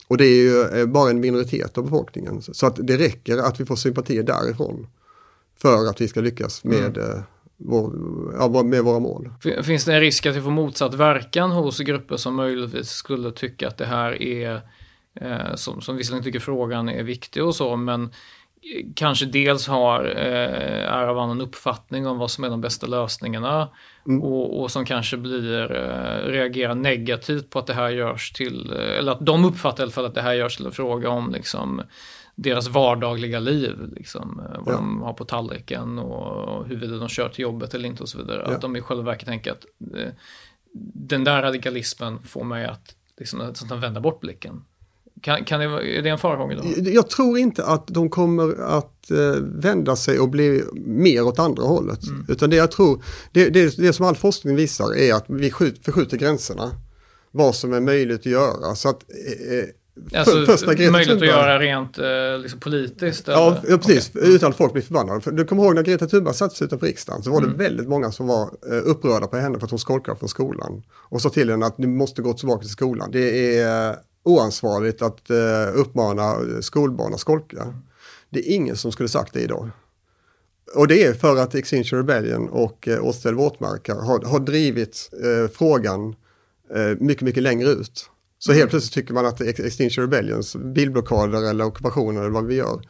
[0.08, 2.42] Och det är ju eh, bara en minoritet av befolkningen.
[2.42, 4.86] Så att det räcker att vi får sympatier därifrån
[5.62, 7.10] för att vi ska lyckas med, mm.
[7.10, 7.22] Eh,
[7.56, 7.92] vår,
[8.38, 9.30] ja, med våra mål.
[9.62, 13.68] Finns det en risk att vi får motsatt verkan hos grupper som möjligtvis skulle tycka
[13.68, 14.60] att det här är,
[15.20, 18.10] eh, som, som visserligen tycker frågan är viktig och så, men
[18.94, 23.68] kanske dels har, eh, är av annan uppfattning om vad som är de bästa lösningarna
[24.06, 24.22] mm.
[24.22, 28.98] och, och, som kanske blir, eh, reagerar negativt på att det här görs till, eh,
[28.98, 31.32] eller att de uppfattar i alla fall att det här görs till en fråga om
[31.32, 31.82] liksom
[32.34, 34.78] deras vardagliga liv, liksom, eh, vad ja.
[34.78, 38.44] de har på tallriken och huruvida de kör till jobbet eller inte och så vidare.
[38.46, 38.54] Ja.
[38.54, 39.64] Att de i själva verket tänker att
[39.96, 40.12] eh,
[40.94, 44.64] den där radikalismen får mig att, liksom, att vända bort blicken.
[45.22, 46.90] Kan, kan det, är det en farhåga då?
[46.90, 51.62] Jag tror inte att de kommer att eh, vända sig och bli mer åt andra
[51.62, 52.06] hållet.
[52.06, 52.26] Mm.
[52.28, 53.02] Utan det jag tror,
[53.32, 56.70] det, det, det, som all forskning visar är att vi skjut, förskjuter gränserna.
[57.30, 58.74] Vad som är möjligt att göra.
[58.74, 59.68] Så att, eh,
[60.14, 63.28] Alltså, första möjligt Thunberg, att göra rent eh, liksom politiskt?
[63.28, 64.10] Ja, ja, precis.
[64.14, 64.34] Okay.
[64.34, 65.20] Utan att folk blir förbannade.
[65.20, 67.50] För du kommer ihåg när Greta Thunberg sattes utanför riksdagen så var mm.
[67.50, 70.82] det väldigt många som var eh, upprörda på henne för att hon skolkade från skolan.
[70.90, 73.10] Och sa till henne att du måste gå tillbaka till skolan.
[73.12, 73.96] Det är
[74.28, 75.36] oansvarigt att eh,
[75.74, 77.74] uppmana skolbarn att skolka.
[78.30, 79.70] Det är ingen som skulle sagt det idag.
[80.74, 85.50] Och det är för att Extinction Rebellion och eh, Åställd våtmarker har, har drivit eh,
[85.50, 86.14] frågan
[86.74, 88.10] eh, mycket, mycket längre ut.
[88.38, 92.82] Så helt plötsligt tycker man att Extinction Rebellions bilblockader eller ockupationer eller vad vi gör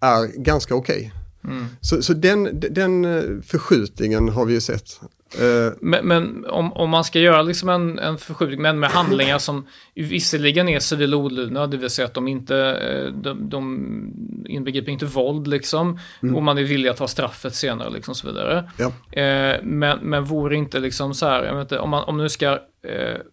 [0.00, 1.12] är ganska okej.
[1.42, 1.56] Okay.
[1.56, 1.66] Mm.
[1.80, 5.00] Så, så den, den förskjutningen har vi ju sett.
[5.34, 9.38] Uh, men, men om, om, man ska göra liksom en, en förskjutning, men med handlingar
[9.38, 14.92] som visserligen är civil olydnad, det vill säga att de inte, eh, de, de inbegriper
[14.92, 16.36] inte våld liksom, mm.
[16.36, 18.70] och man är villig att ta straffet senare liksom så vidare.
[18.76, 18.86] Ja.
[18.86, 22.58] Uh, men, men vore inte liksom så här, inte, om man om nu ska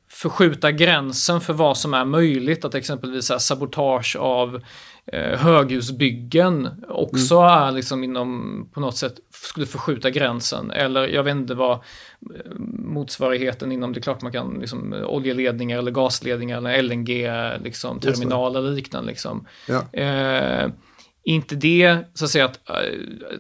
[0.10, 4.62] förskjuta gränsen för vad som är möjligt, att exempelvis här, sabotage av eh,
[5.12, 7.50] höghusbyggen också mm.
[7.50, 10.72] är liksom inom, på något sätt, skulle förskjuta gränsen.
[10.72, 11.80] Eller jag vet inte vad eh,
[12.78, 17.30] motsvarigheten inom, det är klart man kan, liksom, oljeledningar eller gasledningar eller LNG,
[17.64, 19.10] liksom, terminaler eller liknande.
[19.10, 19.48] Liksom.
[19.68, 20.00] Ja.
[20.00, 20.70] Eh,
[21.24, 22.58] inte det, så att säga, att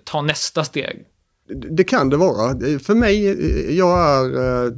[0.03, 1.05] ta nästa steg?
[1.71, 2.59] Det kan det vara.
[2.79, 4.73] För mig, jag är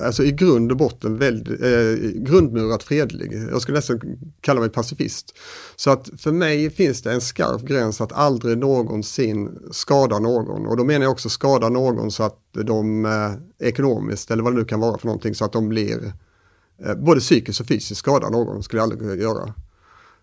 [0.00, 3.32] alltså i grund och botten väldigt, eh, grundmurat fredlig.
[3.50, 4.00] Jag skulle nästan
[4.40, 5.34] kalla mig pacifist.
[5.76, 10.66] Så att för mig finns det en skarp gräns att aldrig någonsin skada någon.
[10.66, 14.58] Och då menar jag också skada någon så att de eh, ekonomiskt, eller vad det
[14.58, 16.12] nu kan vara för någonting, så att de blir
[16.84, 19.54] eh, både psykiskt och fysiskt skada någon, skulle jag aldrig göra.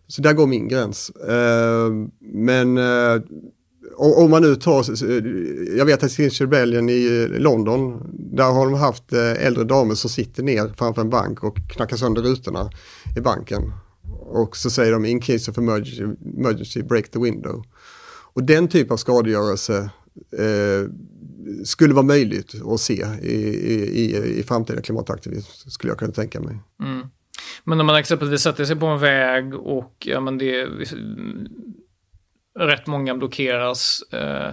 [0.08, 1.10] Så där går min gräns.
[1.10, 3.22] Eh, men eh,
[3.98, 4.86] om man nu tar,
[5.78, 9.96] jag vet att Sinch Rebellion i eh, London, där har de haft eh, äldre damer
[9.96, 12.70] som sitter ner framför en bank och knackar sönder rutorna
[13.18, 13.74] i banken.
[14.20, 16.04] Och så säger de in case of emergency,
[16.38, 17.64] emergency break the window.
[18.34, 19.90] Och den typ av skadegörelse
[20.38, 20.90] eh,
[21.64, 26.58] skulle vara möjligt att se i, i, i framtida klimataktivism, skulle jag kunna tänka mig.
[26.84, 27.08] Mm.
[27.64, 30.68] Men om man exempelvis sätter sig på en väg och ja, men det
[32.60, 34.04] rätt många blockeras.
[34.12, 34.52] Eh,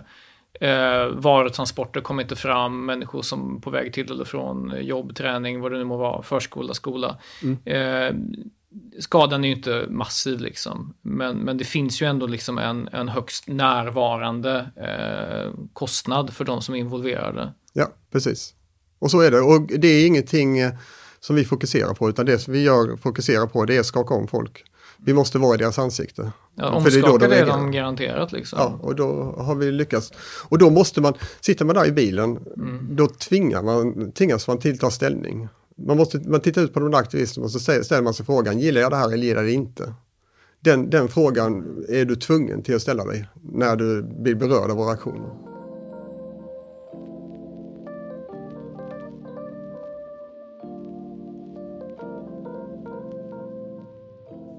[0.69, 5.73] eh, varutransporter kommer inte fram, människor som på väg till eller från jobb, träning, vad
[5.73, 7.19] det nu må vara, förskola, skola.
[7.43, 7.59] Mm.
[7.65, 8.15] Eh,
[8.99, 13.09] skadan är ju inte massiv liksom, men, men det finns ju ändå liksom en, en
[13.09, 17.53] högst närvarande eh, kostnad för de som är involverade.
[17.73, 18.55] Ja, precis.
[18.99, 20.73] Och så är det, och det är ingenting eh,
[21.21, 24.15] som vi fokuserar på, utan det som vi gör, fokuserar på det är att skaka
[24.15, 24.65] om folk.
[25.05, 26.33] Vi måste vara i deras ansikte.
[26.55, 28.59] Ja, omskakade är, är de garanterat liksom.
[28.59, 30.13] Ja, och då har vi lyckats.
[30.49, 32.97] Och då måste man, sitter man där i bilen, mm.
[32.97, 35.49] då tvingar man, tvingas man till att ta ställning.
[35.87, 38.81] Man, måste, man tittar ut på de aktivisterna och så ställer man sig frågan, gillar
[38.81, 39.95] jag det här eller gillar jag det inte?
[40.61, 44.77] Den, den frågan är du tvungen till att ställa dig när du blir berörd av
[44.77, 45.52] våra aktioner.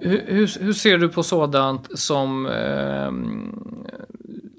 [0.06, 3.12] Hur, hur, ser du på sådant som eh,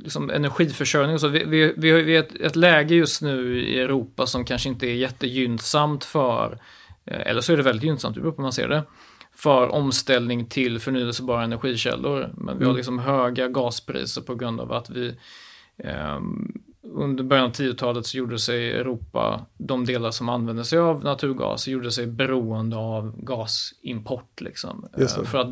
[0.05, 1.15] liksom energiförsörjning?
[1.15, 1.29] Och så?
[1.29, 4.95] Vi, vi, vi har ett, ett läge just nu i Europa som kanske inte är
[4.95, 6.59] jättegynnsamt för,
[7.05, 8.83] eh, eller så är det väldigt gynnsamt, det beror på hur man ser det,
[9.35, 12.31] för omställning till förnyelsebara energikällor.
[12.37, 12.77] Men vi har mm.
[12.77, 15.17] liksom höga gaspriser på grund av att vi
[15.79, 16.21] eh,
[16.85, 21.69] under början av 10-talet så gjorde sig Europa, de delar som använde sig av naturgas,
[21.69, 24.41] gjorde sig beroende av gasimport.
[24.41, 24.89] Liksom.
[24.99, 25.49] Eh, för att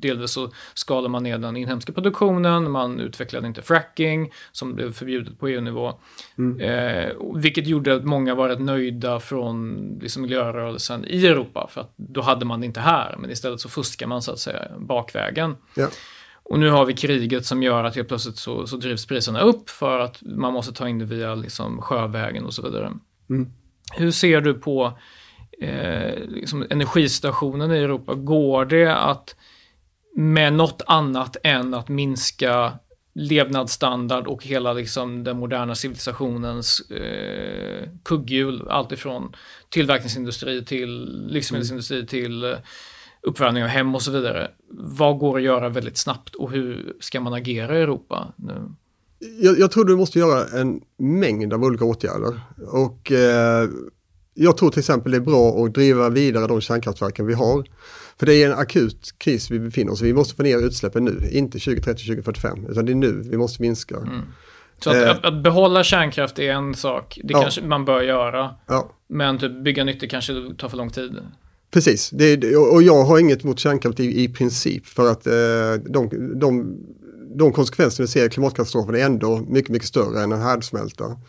[0.00, 5.38] delvis så skalade man ner den inhemska produktionen, man utvecklade inte fracking som blev förbjudet
[5.38, 5.92] på EU-nivå.
[6.38, 6.60] Mm.
[6.60, 11.92] Eh, vilket gjorde att många var rätt nöjda från liksom, miljörörelsen i Europa, för att
[11.96, 15.56] då hade man det inte här, men istället så fuskar man så att säga bakvägen.
[15.74, 15.88] Ja.
[16.48, 19.70] Och nu har vi kriget som gör att helt plötsligt så, så drivs priserna upp
[19.70, 22.92] för att man måste ta in det via liksom sjövägen och så vidare.
[23.30, 23.50] Mm.
[23.92, 24.98] Hur ser du på
[25.60, 28.14] eh, liksom energistationen i Europa?
[28.14, 29.36] Går det att
[30.16, 32.72] med något annat än att minska
[33.14, 39.36] levnadsstandard och hela liksom, den moderna civilisationens eh, kugghjul, alltifrån
[39.68, 42.06] tillverkningsindustri till livsmedelsindustri mm.
[42.06, 42.56] till eh,
[43.26, 44.50] uppvärmning av hem och så vidare.
[44.70, 48.70] Vad går att göra väldigt snabbt och hur ska man agera i Europa nu?
[49.40, 52.40] Jag, jag tror du måste göra en mängd av olika åtgärder.
[52.66, 53.68] Och eh,
[54.34, 57.64] jag tror till exempel det är bra att driva vidare de kärnkraftverken vi har.
[58.18, 60.04] För det är en akut kris vi befinner oss i.
[60.04, 63.62] Vi måste få ner utsläppen nu, inte 2030, 2045, utan det är nu vi måste
[63.62, 63.96] minska.
[63.96, 64.20] Mm.
[64.78, 67.42] Så att, eh, att, att, behålla kärnkraft är en sak, det ja.
[67.42, 68.54] kanske man bör göra.
[68.66, 68.90] Ja.
[69.08, 71.16] Men typ bygga nytt det kanske tar för lång tid.
[71.70, 76.08] Precis, det, och jag har inget mot kärnkraft i, i princip för att eh, de,
[76.40, 76.76] de,
[77.36, 81.20] de konsekvenser vi ser i klimatkatastrofen är ändå mycket, mycket större än en härdsmälta.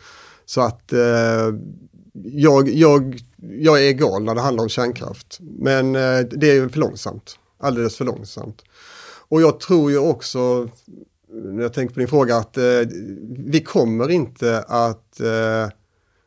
[0.44, 1.54] Så att eh,
[2.24, 5.38] jag, jag, jag är egal när det handlar om kärnkraft.
[5.40, 8.62] Men eh, det är för långsamt, alldeles för långsamt.
[9.28, 10.68] Och jag tror ju också,
[11.28, 12.64] när jag tänker på din fråga, att eh,
[13.36, 15.68] vi kommer inte att eh,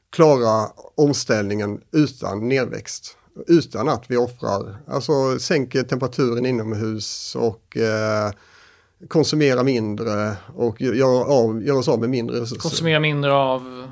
[0.09, 3.18] klara omställningen utan nedväxt
[3.48, 8.32] utan att vi offrar, alltså sänker temperaturen inomhus och eh,
[9.08, 12.62] konsumera mindre och göra, av, göra oss av med mindre resurser.
[12.62, 13.88] Konsumera mindre av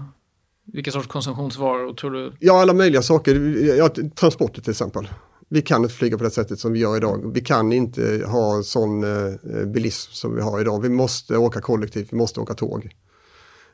[0.73, 2.33] vilka sorts konsumtionsvaror tror du?
[2.39, 3.35] Ja, alla möjliga saker.
[3.77, 5.07] Ja, transporter till exempel.
[5.49, 7.31] Vi kan inte flyga på det sättet som vi gör idag.
[7.33, 10.81] Vi kan inte ha sån eh, bilism som vi har idag.
[10.81, 12.89] Vi måste åka kollektivt, vi måste åka tåg.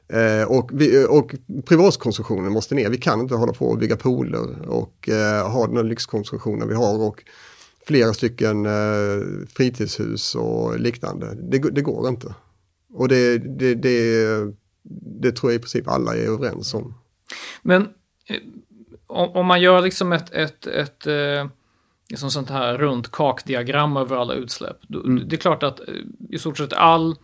[0.08, 1.36] Eh, och, vi, och
[1.66, 2.90] privatkonsumtionen måste ner.
[2.90, 7.08] Vi kan inte hålla på och bygga pooler och eh, ha den lyxkonsumtionen vi har.
[7.08, 7.24] Och
[7.88, 11.36] flera stycken eh, fritidshus och liknande.
[11.36, 12.36] Det, det går inte.
[12.94, 13.76] Och det, det,
[15.22, 16.94] det, tror jag i princip alla är överens om.
[17.62, 17.82] Men
[18.28, 18.42] eh,
[19.08, 21.50] om man gör liksom ett, ett, ett, ett
[22.10, 24.78] liksom sånt här runt kakdiagram över alla utsläpp.
[24.94, 25.28] Mm.
[25.28, 25.80] Det är klart att
[26.30, 27.16] i stort sett all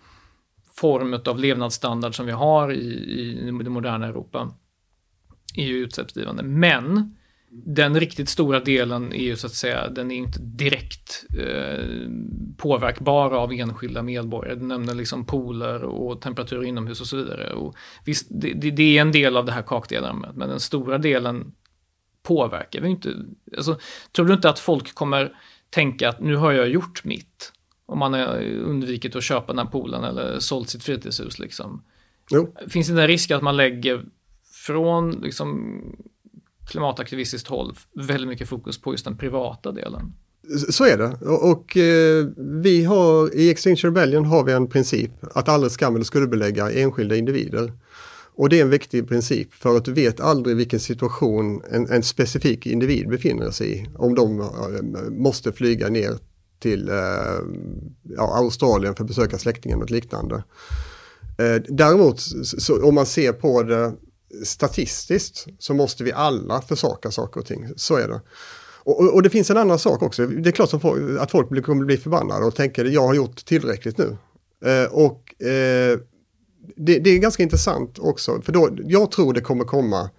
[0.74, 4.54] form av levnadsstandard som vi har i, i det moderna Europa
[5.56, 6.44] är ju utsläppsdrivande.
[6.44, 7.16] Men
[7.54, 12.10] den riktigt stora delen är ju så att säga, den är inte direkt eh,
[12.58, 14.56] påverkbar av enskilda medborgare.
[14.56, 17.54] Du nämner liksom pooler och temperatur inomhus och så vidare.
[17.54, 21.52] Och visst, det, det är en del av det här kakdiagrammet, men den stora delen
[22.24, 23.14] påverkar vi inte.
[23.58, 23.80] Alltså,
[24.12, 25.36] tror du inte att folk kommer
[25.70, 27.52] tänka att nu har jag gjort mitt?
[27.86, 31.84] Om man har undvikit att köpa den här poolen eller sålt sitt fritidshus liksom.
[32.32, 32.56] Jo.
[32.68, 34.06] Finns det en risk att man lägger
[34.66, 35.82] från liksom
[36.68, 40.14] klimataktivistiskt håll väldigt mycket fokus på just den privata delen.
[40.70, 45.12] Så är det och, och eh, vi har i Extinction Rebellion har vi en princip
[45.22, 47.74] att aldrig skam eller skuldbelägga enskilda individer.
[48.36, 52.04] Och det är en viktig princip för att du vet aldrig vilken situation en, en
[52.04, 53.90] specifik individ befinner sig i.
[53.96, 54.48] Om de eh,
[55.12, 56.18] måste flyga ner
[56.62, 56.96] till eh,
[58.04, 60.44] ja, Australien för att besöka släktingen och liknande.
[61.38, 63.94] Eh, däremot så, om man ser på det
[64.46, 67.70] statistiskt så måste vi alla försaka saker och ting.
[67.76, 68.22] Så är det.
[68.84, 70.28] Och, och, och det finns en annan sak också.
[70.28, 73.46] Det är klart som folk, att folk kommer bli förbannade och tänker jag har gjort
[73.46, 74.18] tillräckligt nu.
[74.66, 76.00] Eh, och eh,
[76.76, 78.42] det, det, är ganska intressant också.
[78.42, 80.10] För då, jag tror det kommer komma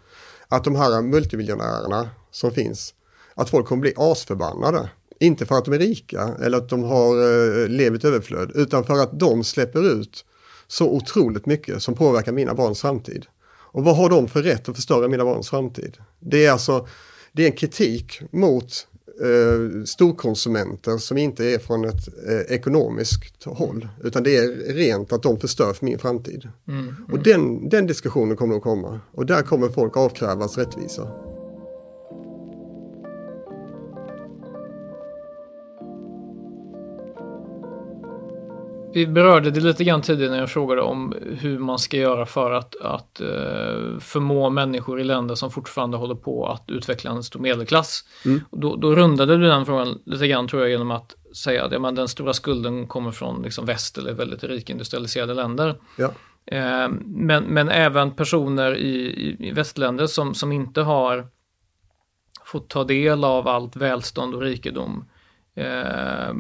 [0.48, 2.94] att de här multimiljonärerna som finns,
[3.34, 4.90] att folk kommer bli asförbannade.
[5.22, 7.16] Inte för att de är rika eller att de har
[7.62, 10.24] eh, levt överflöd, utan för att de släpper ut
[10.66, 13.26] så otroligt mycket som påverkar mina barns framtid.
[13.72, 15.96] Och vad har de för rätt att förstöra mina barns framtid?
[16.20, 16.86] Det är alltså
[17.32, 18.86] det är en kritik mot
[19.20, 23.88] eh, storkonsumenter som inte är från ett eh, ekonomiskt håll.
[24.04, 26.48] Utan det är rent att de förstör för min framtid.
[26.68, 26.96] Mm, mm.
[27.12, 29.00] Och den, den diskussionen kommer att komma.
[29.12, 31.31] Och där kommer folk avkrävas rättvisa.
[38.94, 42.52] Vi berörde det lite grann tidigare när jag frågade om hur man ska göra för
[42.52, 47.40] att, att uh, förmå människor i länder som fortfarande håller på att utveckla en stor
[47.40, 48.04] medelklass.
[48.24, 48.40] Mm.
[48.50, 51.78] Då, då, rundade du den frågan lite grann tror jag genom att säga att ja,
[51.78, 55.76] men den stora skulden kommer från liksom, väst eller väldigt rika industrialiserade länder.
[55.96, 56.06] Ja.
[56.52, 61.26] Uh, men, men även personer i, i, i västländer som, som inte har
[62.44, 65.04] fått ta del av allt välstånd och rikedom
[65.58, 66.34] uh,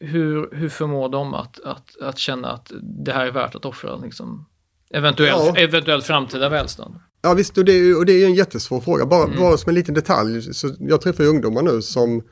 [0.00, 3.96] hur, hur förmår de att, att, att känna att det här är värt att offra
[3.96, 4.46] liksom,
[4.90, 5.56] eventuellt, ja.
[5.56, 6.94] eventuellt framtida välstånd?
[7.22, 9.06] Ja visst, och det, är, och det är en jättesvår fråga.
[9.06, 9.40] Bara, mm.
[9.40, 12.22] bara som en liten detalj, så jag träffar ungdomar nu som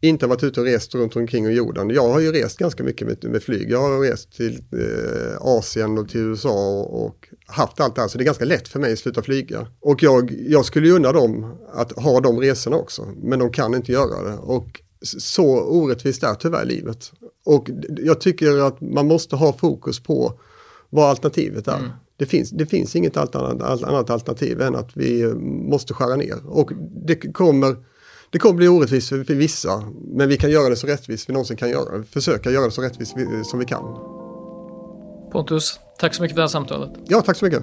[0.00, 1.90] inte har varit ute och rest runt omkring i jorden.
[1.90, 3.70] Jag har ju rest ganska mycket med, med flyg.
[3.70, 8.08] Jag har rest till eh, Asien och till USA och, och, haft allt det här.
[8.08, 9.66] Så det är ganska lätt för mig att sluta flyga.
[9.80, 13.08] Och jag, jag skulle ju unna dem att ha de resorna också.
[13.22, 14.36] Men de kan inte göra det.
[14.36, 17.12] Och så orättvist är tyvärr livet.
[17.44, 20.40] Och jag tycker att man måste ha fokus på
[20.90, 21.78] vad alternativet är.
[21.78, 21.90] Mm.
[22.16, 25.34] Det, finns, det finns inget annat, alternativ än att vi
[25.70, 26.46] måste skära ner.
[26.46, 26.70] Och
[27.06, 27.76] det kommer,
[28.30, 29.84] det kommer bli orättvist för, för vissa,
[30.14, 32.02] men vi kan göra det så rättvist vi någonsin kan göra.
[32.02, 33.84] Försöka göra det så rättvist som vi kan.
[35.32, 36.90] Pontus, tack så mycket för det här samtalet.
[37.08, 37.62] Ja, tack så mycket.